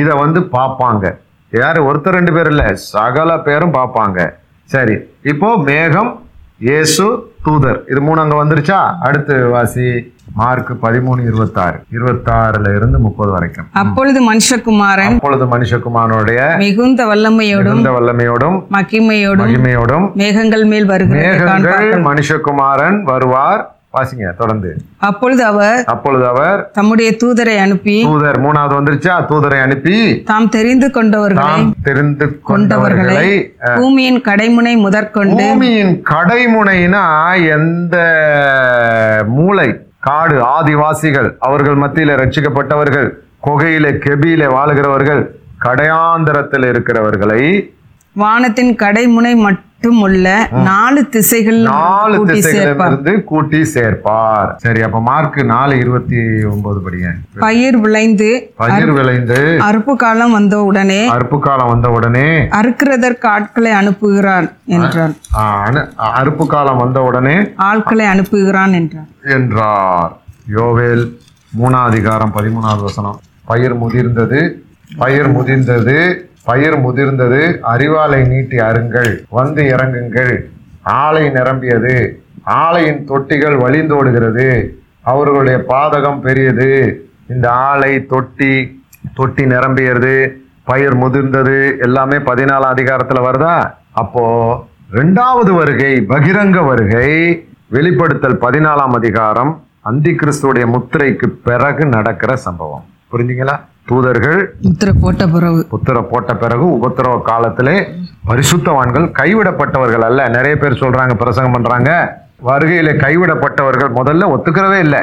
இத 0.00 0.08
வந்து 0.22 0.40
பார்ப்பாங்க 0.56 1.04
யாரு? 1.52 1.78
ஒருத்தர் 1.88 2.16
ரெண்டு 2.18 2.32
பேர் 2.36 2.50
இல்ல. 2.52 2.64
சகல 2.92 3.30
பேரும் 3.46 3.74
பார்ப்பாங்க 3.78 4.18
சரி. 4.74 4.96
இப்போ 5.32 5.48
மேகம் 5.70 6.10
இயேசு 6.68 7.06
தூதர். 7.44 7.78
இது 7.90 8.00
மூணு 8.06 8.20
அங்க 8.20 8.34
வந்துருச்சா? 8.44 8.78
அடுத்து 9.06 9.34
வாசி 9.54 9.86
மார்க் 10.40 10.70
பதிமூணு 10.82 11.20
இருபத்தாறு. 11.28 11.78
இருபத்தாறுல 11.96 12.74
இருந்து 12.76 12.98
முப்பது 13.06 13.30
வரைக்கும். 13.30 13.66
அப்பொழுது 13.82 14.20
மனுஷகுமாரன் 14.28 15.16
அப்பொழுது 15.16 15.46
மனுஷகுமாரனுடைய 15.54 16.40
மிகுந்த 16.64 17.04
வல்லமையோடும் 17.10 17.78
மிகுந்த 17.80 17.92
வல்லமையோடும் 17.96 18.56
மகிமையோடும் 18.76 19.50
மகிமையோடும் 19.50 20.06
மேகங்கள் 20.22 20.64
மேல் 20.72 20.88
வருகிறது 20.92 21.24
மேகங்கள் 21.24 21.90
மனுஷகுமாரன் 22.08 22.98
வருவார். 23.10 23.62
வாசிங்க 23.94 24.26
தொடர்ந்து. 24.36 24.70
அப்பொழுது 25.00 25.42
அவர் 25.44 25.80
அப்பொழுது 25.84 26.24
அவர் 26.26 26.58
தம்முடைய 26.72 27.08
தூதரை 27.22 27.54
அனுப்பி 27.58 27.94
தூதர் 28.02 28.38
மூணாவது 28.40 28.74
வந்துருச்சா. 28.76 29.14
தூதரை 29.30 29.58
அனுப்பி 29.60 29.96
தாம் 30.24 30.48
தெரிந்து 30.48 30.88
கொண்டவர்களை 30.90 31.56
தெரிந்து 31.82 32.26
கொண்டவர்களை 32.42 33.24
பூமியின் 33.74 34.20
கடைமுனை 34.20 34.74
முதற்கொண்டு 34.78 35.40
பூமியின் 35.42 35.92
கடைமுனைனா 36.12 37.02
எந்த 37.56 37.96
மூளை 39.30 39.68
காடு 40.00 40.36
ஆதிவாசிகள் 40.50 41.28
அவர்கள் 41.40 41.80
மத்தியில 41.82 42.14
ரட்சிக்கப்பட்டவர்கள் 42.16 43.08
குகையில 43.46 43.86
கெபியில 43.98 44.44
வாழுகிறவர்கள் 44.54 45.22
கடையாந்தரத்தில் 45.64 46.66
இருக்கிறவர்களை 46.66 47.42
வானத்தின் 48.16 48.72
கடைமுனை 48.82 49.32
மட்டும் 49.46 49.98
உள்ள 50.06 50.26
நாலு 50.68 51.00
திசைகள் 51.14 51.58
நாலு 51.66 52.16
சேர்ப்பார் 52.16 52.30
திசைகளிலிருந்து 52.30 53.12
கூட்டி 53.30 53.60
சேர்ப்பார். 53.74 54.50
சரி 54.64 54.80
அப்ப 54.86 55.00
மார்க் 55.08 55.38
நாலு 55.52 55.74
இருபத்தி 55.82 56.18
ஒன்பது 56.52 56.78
படிங்க. 56.86 57.10
பயிர் 57.44 57.78
விளைந்து 57.84 58.30
பயிர் 58.62 58.92
விளைந்து 58.98 59.38
அறுப்பு 59.68 59.94
காலம் 60.02 60.34
வந்த 60.38 60.56
உடனே 60.70 61.00
அறுப்பு 61.16 61.38
காலம் 61.46 61.70
வந்த 61.72 61.90
உடனே 61.98 62.26
அறுக்கிறதற்கு 62.60 63.28
ஆட்களை 63.36 63.72
அனுப்புகிறான் 63.80 64.48
என்றார் 64.78 65.14
அறுப்பு 66.20 66.46
காலம் 66.54 66.80
வந்த 66.82 67.00
உடனே 67.10 67.36
ஆட்களை 67.70 68.06
அனுப்புகிறான் 68.14 68.74
என்றார் 68.80 69.08
என்றார். 69.36 70.12
யோவேல் 70.56 71.06
மூணாம் 71.60 71.86
அதிகாரம் 71.90 72.34
பதிமூணாவது 72.36 72.84
வசனம். 72.88 73.20
பயிர் 73.50 73.76
முதிர்ந்தது 73.82 74.40
பயிர் 75.00 75.30
முதிர்ந்தது 75.36 75.96
பயிர் 76.50 76.76
முதிர்ந்தது 76.84 77.40
அறிவாலை 77.72 78.20
நீட்டி 78.32 78.58
அருங்கள் 78.68 79.10
வந்து 79.38 79.62
இறங்குங்கள். 79.74 80.34
ஆலை 80.82 81.24
நிரம்பியது 81.36 81.94
ஆலையின் 82.62 83.02
தொட்டிகள் 83.08 83.56
வழிந்தோடுகிறது. 83.64 84.48
அவர்களுடைய 85.10 85.58
பாதகம் 85.68 86.20
பெரியது. 86.26 86.70
இந்த 87.32 87.46
ஆலை 87.68 87.92
தொட்டி 88.12 88.54
தொட்டி 89.18 89.44
நிரம்பியது 89.52 90.14
பயிர் 90.70 90.96
முதிர்ந்தது. 91.02 91.58
எல்லாமே 91.86 92.16
பதினாலாம் 92.30 92.74
அதிகாரத்தில் 92.76 93.26
வருதா? 93.26 93.56
அப்போ 94.02 94.24
ரெண்டாவது 94.98 95.52
வருகை 95.60 95.92
பகிரங்க 96.12 96.58
வருகை 96.70 97.10
வெளிப்படுத்தல் 97.76 98.42
பதினாலாம் 98.46 98.96
அதிகாரம் 99.00 99.52
அந்தி 99.90 100.12
கிறிஸ்துடைய 100.12 100.64
முத்திரைக்கு 100.74 101.28
பிறகு 101.48 101.84
நடக்கிற 101.96 102.32
சம்பவம். 102.46 102.84
புரிஞ்சுங்களா? 103.12 103.56
தூதர்கள் 103.88 104.40
முத்திரை 104.66 104.92
போட்ட 105.02 105.24
பிறகு. 105.34 105.60
புத்திர 105.72 105.98
போட்ட 106.10 106.32
பிறகு 106.42 106.66
உபத்திரவ 106.76 107.14
காலத்திலே 107.30 107.76
பரிசுத்தவான்கள் 108.28 109.06
கைவிடப்பட்டவர்கள் 109.20 110.04
அல்ல. 110.08 110.20
நிறைய 110.36 110.54
பேர் 110.62 110.80
சொல்றாங்க 110.82 111.14
பிரசங்கம் 111.22 111.56
பண்றாங்க. 111.56 111.90
வருகையில 112.48 112.90
கைவிடப்பட்டவர்கள் 113.04 113.90
முதல்ல 113.98 114.28
ஒத்துக்கிறவே 114.34 114.78
இல்லை. 114.86 115.02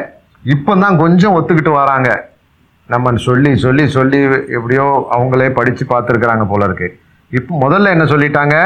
இப்பதான் 0.53 0.97
கொஞ்சம் 1.03 1.35
ஒத்துக்கிட்டு 1.37 1.73
வராங்க. 1.81 2.09
நம்ம 2.93 3.15
சொல்லி 3.27 3.51
சொல்லி 3.63 3.85
சொல்லி 3.95 4.19
எப்படியோ 4.57 4.85
அவங்களே 5.15 5.47
படிச்சு 5.59 5.85
பார்த்துருக்குறாங்க 5.93 6.43
போல 6.51 6.67
இருக்கு. 6.69 6.87
இப்போ 7.37 7.53
முதல்ல 7.63 7.93
என்ன 7.95 8.05
சொல்லிட்டாங்க? 8.11 8.57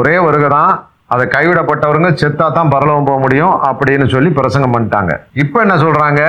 ஒரே 0.00 0.14
வருகை 0.26 0.48
தான் 0.58 0.72
அதை 1.14 1.24
கைவிடப்பட்டவங்க 1.34 2.10
செத்தா 2.22 2.46
தான் 2.56 2.72
பரலவம் 2.72 3.06
போக 3.08 3.18
முடியும் 3.24 3.54
அப்படின்னு 3.68 4.06
சொல்லி 4.14 4.30
பிரசங்கம் 4.38 4.74
பண்ணிட்டாங்க. 4.74 5.12
இப்போ 5.42 5.58
என்ன 5.66 5.76
சொல்றாங்க? 5.84 6.22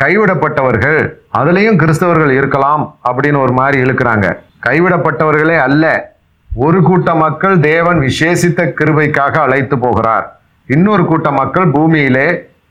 கைவிடப்பட்டவர்கள் 0.00 1.00
அதுலேயும் 1.38 1.78
கிறிஸ்தவர்கள் 1.80 2.30
இருக்கலாம் 2.30 2.82
அப்படின்னு 3.08 3.38
ஒரு 3.38 3.52
மாதிரி 3.52 3.76
இழுக்கிறாங்க. 3.82 4.26
கைவிடப்பட்டவர்களே 4.66 5.58
அல்ல 5.58 6.12
ஒரு 6.54 6.82
கூட்ட 6.82 7.14
மக்கள் 7.14 7.60
தேவன் 7.60 7.98
விசேஷித்த 7.98 8.66
கிருபைக்காக 8.78 9.36
அழைத்து 9.46 9.78
போகிறார். 9.78 10.26
இன்னொரு 10.66 11.04
கூட்ட 11.04 11.30
மக்கள் 11.30 11.68
பூமியிலே 11.68 12.26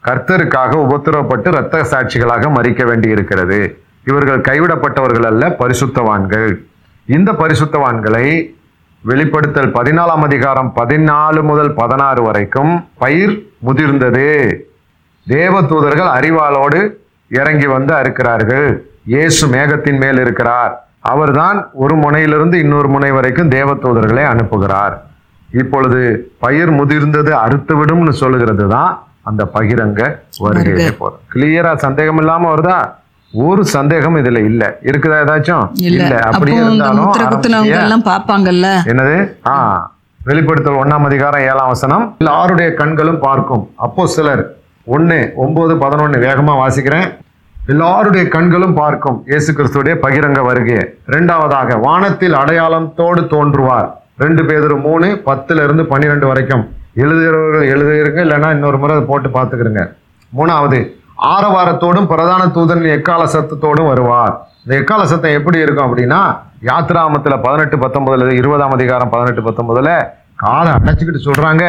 கர்த்தருக்காக 0.08 0.72
உபத்திரவப்பட்டு 0.86 1.48
இரத்த 1.48 1.82
சாட்சிகளாக 1.92 2.50
மறிக்க 2.58 2.84
வேண்டி 2.86 3.10
இருக்கிறது 3.10 3.60
இவர்கள் 4.06 4.42
கைவிடப்பட்டவர்கள் 4.42 5.28
அல்ல 5.32 5.44
பரிசுத்தவான்கள். 5.60 6.50
இந்த 7.06 7.32
பரிசுத்தவான்களை 7.32 8.56
வெளிப்படுத்தல் 9.04 9.72
பதினாலாம் 9.72 10.26
அதிகாரம் 10.28 10.74
பதினாலு 10.76 11.42
முதல் 11.42 11.74
பதினாறு 11.74 12.22
வரைக்கும் 12.24 12.74
பயிர் 12.98 13.36
முதிர்ந்தது. 13.68 14.28
தேவ 15.28 15.62
தூதர்கள் 15.62 16.12
அறிவாளோடு 16.18 16.82
இறங்கி 17.34 17.67
வந்து 17.67 17.93
அறுக்கிறார்கள். 17.93 18.67
இயேசு 19.06 19.48
மேகத்தின் 19.48 19.98
மேல் 19.98 20.19
இருக்கிறார். 20.19 20.74
அவர்தான் 21.02 21.69
ஒரு 21.74 21.96
முனையிலிருந்து 21.96 22.60
இன்னொரு 22.60 22.88
முனை 22.88 23.12
வரைக்கும் 23.12 23.50
தேவ 23.50 23.74
தூதர்களை 23.76 24.24
அனுப்புகிறார். 24.24 24.93
இப்பொழுது 25.50 26.00
பயிர் 26.39 26.72
முதிர்ந்தது 26.72 27.32
அறுத்து 27.38 27.76
விடும்னு 27.76 28.10
சொல்லுகிறது 28.13 28.67
தான் 28.67 28.91
அந்த 29.24 29.43
பகிரங்க 29.54 30.02
வருகை 30.39 30.91
போற 30.91 31.12
கிளியரா 31.34 31.76
சந்தேகம் 31.78 32.17
இல்லாம 32.17 32.56
வருதா? 32.56 32.78
ஒரு 33.34 33.65
சந்தேகம் 33.65 34.17
இதுல 34.17 34.39
இல்ல. 34.46 34.63
இருக்குதா 34.84 35.19
ஏதாச்சும்? 35.19 35.67
இல்ல. 35.82 36.02
இல்ல. 36.04 36.15
அப்போ 36.17 36.36
அப்படியே 36.38 36.58
இருந்தாலும் 36.58 38.04
பாப்பாங்கல்ல 38.04 38.67
என்னது? 38.86 39.15
ஆ. 39.48 39.56
வெளிப்படுத்தல் 40.19 40.82
ஒண்ணாம் 40.82 41.06
அதிகாரம் 41.06 41.41
ஏழாம் 41.41 41.67
வசனம். 41.67 42.04
எல்லாருடைய 42.17 42.74
கண்களும் 42.74 43.19
பார்க்கும். 43.19 43.63
அப்போ 43.78 44.08
சிலர் 44.08 44.43
ஒன்று 44.88 45.17
ஒம்பது 45.43 45.74
பதினொன்று 45.82 46.17
வேகமாக 46.24 46.58
வாசிக்கிறேன். 46.62 47.10
எல்லாருடைய 47.72 48.24
கண்களும் 48.34 48.74
பார்க்கும் 48.80 49.17
இயேசு 49.32 49.52
கிறிஸ்துடைய 49.58 49.93
பகிரங்க 50.06 50.39
வருகையை. 50.48 50.86
ரெண்டாவதாக 51.13 51.78
வானத்தில் 51.84 52.36
அடையாளத்தோடு 52.39 53.22
தோன்றுவார். 53.34 53.88
ரெண்டு 54.24 54.41
பேர் 54.48 54.74
மூணு 54.88 55.08
பத்துல 55.28 55.63
இருந்து 55.67 55.84
பன்னிரெண்டு 55.91 56.26
வரைக்கும். 56.32 56.63
எழுதுகிறவர்கள் 57.04 57.69
எழுதுகிறீங்க 57.74 58.19
இல்லைன்னா 58.26 58.50
இன்னொரு 58.56 58.78
முறை 58.82 58.96
அதை 58.96 59.06
போட்டு 59.12 59.30
பார்த்துக்கிறங்க 59.36 59.84
மூணாவது 60.38 60.80
ஆரவாரத்தோடும் 61.36 62.10
பிரதான 62.12 62.43
தூதன் 62.58 62.84
எக்கால 62.96 63.24
சத்தத்தோடும் 63.36 63.89
வருவார். 63.91 64.34
இந்த 64.63 64.74
எக்கால 64.82 65.06
சத்தம் 65.12 65.38
எப்படி 65.39 65.58
இருக்கும் 65.65 65.88
அப்படின்னா 65.88 66.19
யாத்ராமத்துல 66.69 67.38
பதினெட்டு 67.46 67.78
பத்தொன்பதுல 67.84 68.34
இருபதாம் 68.41 68.76
அதிகாரம் 68.78 69.13
பதினெட்டு 69.13 69.43
பத்தொன்பதுல 69.48 69.91
காதை 70.43 70.74
அடைச்சிக்கிட்டு 70.78 71.28
சொல்றாங்க 71.30 71.63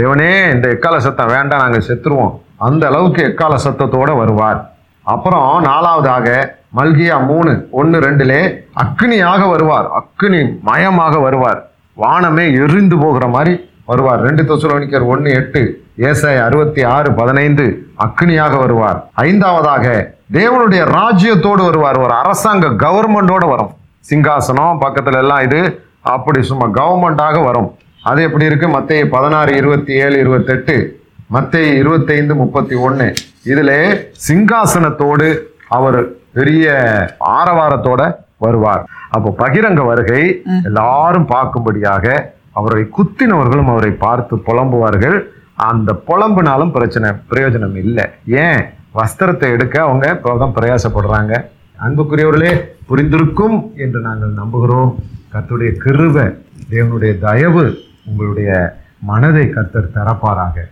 தேவனே 0.00 0.30
இந்த 0.54 0.68
எக்கால 0.76 0.98
சத்தம் 1.06 1.32
வேண்டாம் 1.34 1.64
நாங்கள் 1.64 1.86
செத்துருவோம். 1.88 2.34
அந்த 2.58 2.86
அளவுக்கு 2.86 3.22
எக்கால 3.22 3.54
சத்தத்தோட 3.64 4.16
வருவார். 4.16 4.60
அப்புறம் 5.02 5.64
நாலாவதாக 5.64 6.28
மல்கியா 6.76 7.26
மூணு 7.26 7.68
ஒன்று 7.70 7.98
ரெண்டுலே 8.00 8.40
அக்னியாக 8.82 9.48
வருவார். 9.48 9.86
அக்னி 10.00 10.60
மயமாக 10.62 11.20
வருவார். 11.20 11.60
வானமே 11.94 12.46
எரிந்து 12.52 12.98
போகிற 12.98 13.26
மாதிரி 13.26 13.70
வருவார். 13.84 14.20
ரெண்டு 14.20 14.42
தொசுலோனிக்கர் 14.42 15.06
ஒன்று 15.06 15.30
எட்டு 15.30 15.82
ஏசாய் 15.98 16.42
அறுபத்தி 16.42 16.84
ஆறு 16.84 17.12
பதினைந்து 17.12 17.88
அக்னியாக 18.06 18.58
வருவார். 18.58 18.98
ஐந்தாவதாக 19.14 20.14
தேவனுடைய 20.32 20.82
ராஜ்யத்தோடு 20.98 21.64
வருவார். 21.64 21.98
ஒரு 21.98 22.14
அரசாங்க 22.14 22.66
கவர்மெண்டோடு 22.66 23.48
வரும். 23.48 23.72
சிங்காசனம் 24.10 24.78
பக்கத்துல 24.84 25.16
எல்லாம் 25.16 25.42
இது 25.42 25.60
அப்படி 26.00 26.42
சும்மா 26.42 26.66
கவர்மெண்டாக 26.66 27.44
வரும். 27.44 27.74
அது 28.02 28.22
எப்படி 28.22 28.44
இருக்கு? 28.44 28.68
மத்திய 28.68 29.08
பதினாறு 29.08 29.56
இருபத்தி 29.56 29.92
ஏழு 29.92 30.18
இருபத்தெட்டு 30.18 30.76
மத்திய 31.30 31.72
இருபத்தைந்து 31.74 32.34
முப்பத்தி 32.34 32.74
ஒன்று 32.74 33.14
இதுல 33.44 33.72
சிங்காசனத்தோடு 34.28 35.26
அவர் 35.68 35.98
பெரிய 36.32 36.66
ஆரவாரத்தோட 37.18 38.16
வருவார். 38.36 38.84
அப்போ 39.10 39.34
பகிரங்க 39.38 39.84
வருகை 39.84 40.42
எல்லாரும் 40.64 41.26
பார்க்கும்படியாக 41.26 42.32
அவரை 42.52 42.88
குத்தினவர்களும் 42.98 43.70
அவரை 43.72 43.90
பார்த்து 43.90 44.36
புலம்புவார்கள். 44.36 45.26
அந்த 45.54 45.92
புலம்புனாலும் 46.06 46.72
பிரச்சனை 46.72 47.10
பிரயோஜனம் 47.30 47.76
இல்லை. 47.76 48.04
ஏன்? 48.26 48.60
வஸ்திரத்தை 48.94 49.50
எடுக்க 49.50 49.82
அவங்க 49.82 50.06
இப்போதான் 50.14 50.56
பிரயாசப்படுறாங்க. 50.58 51.44
அன்புக்குரியவர்களே 51.86 52.52
புரிந்திருக்கும் 52.88 53.76
என்று 53.76 54.00
நாங்கள் 54.00 54.38
நம்புகிறோம். 54.42 54.94
கர்த்தருடைய 55.32 55.72
கிருபை 55.76 56.26
தேவனுடைய 56.70 57.18
தயவு 57.18 57.78
உங்களுடைய 58.06 58.78
மனதை 58.98 59.50
கர்த்தர் 59.50 59.94
திறப்பாராக 59.94 60.68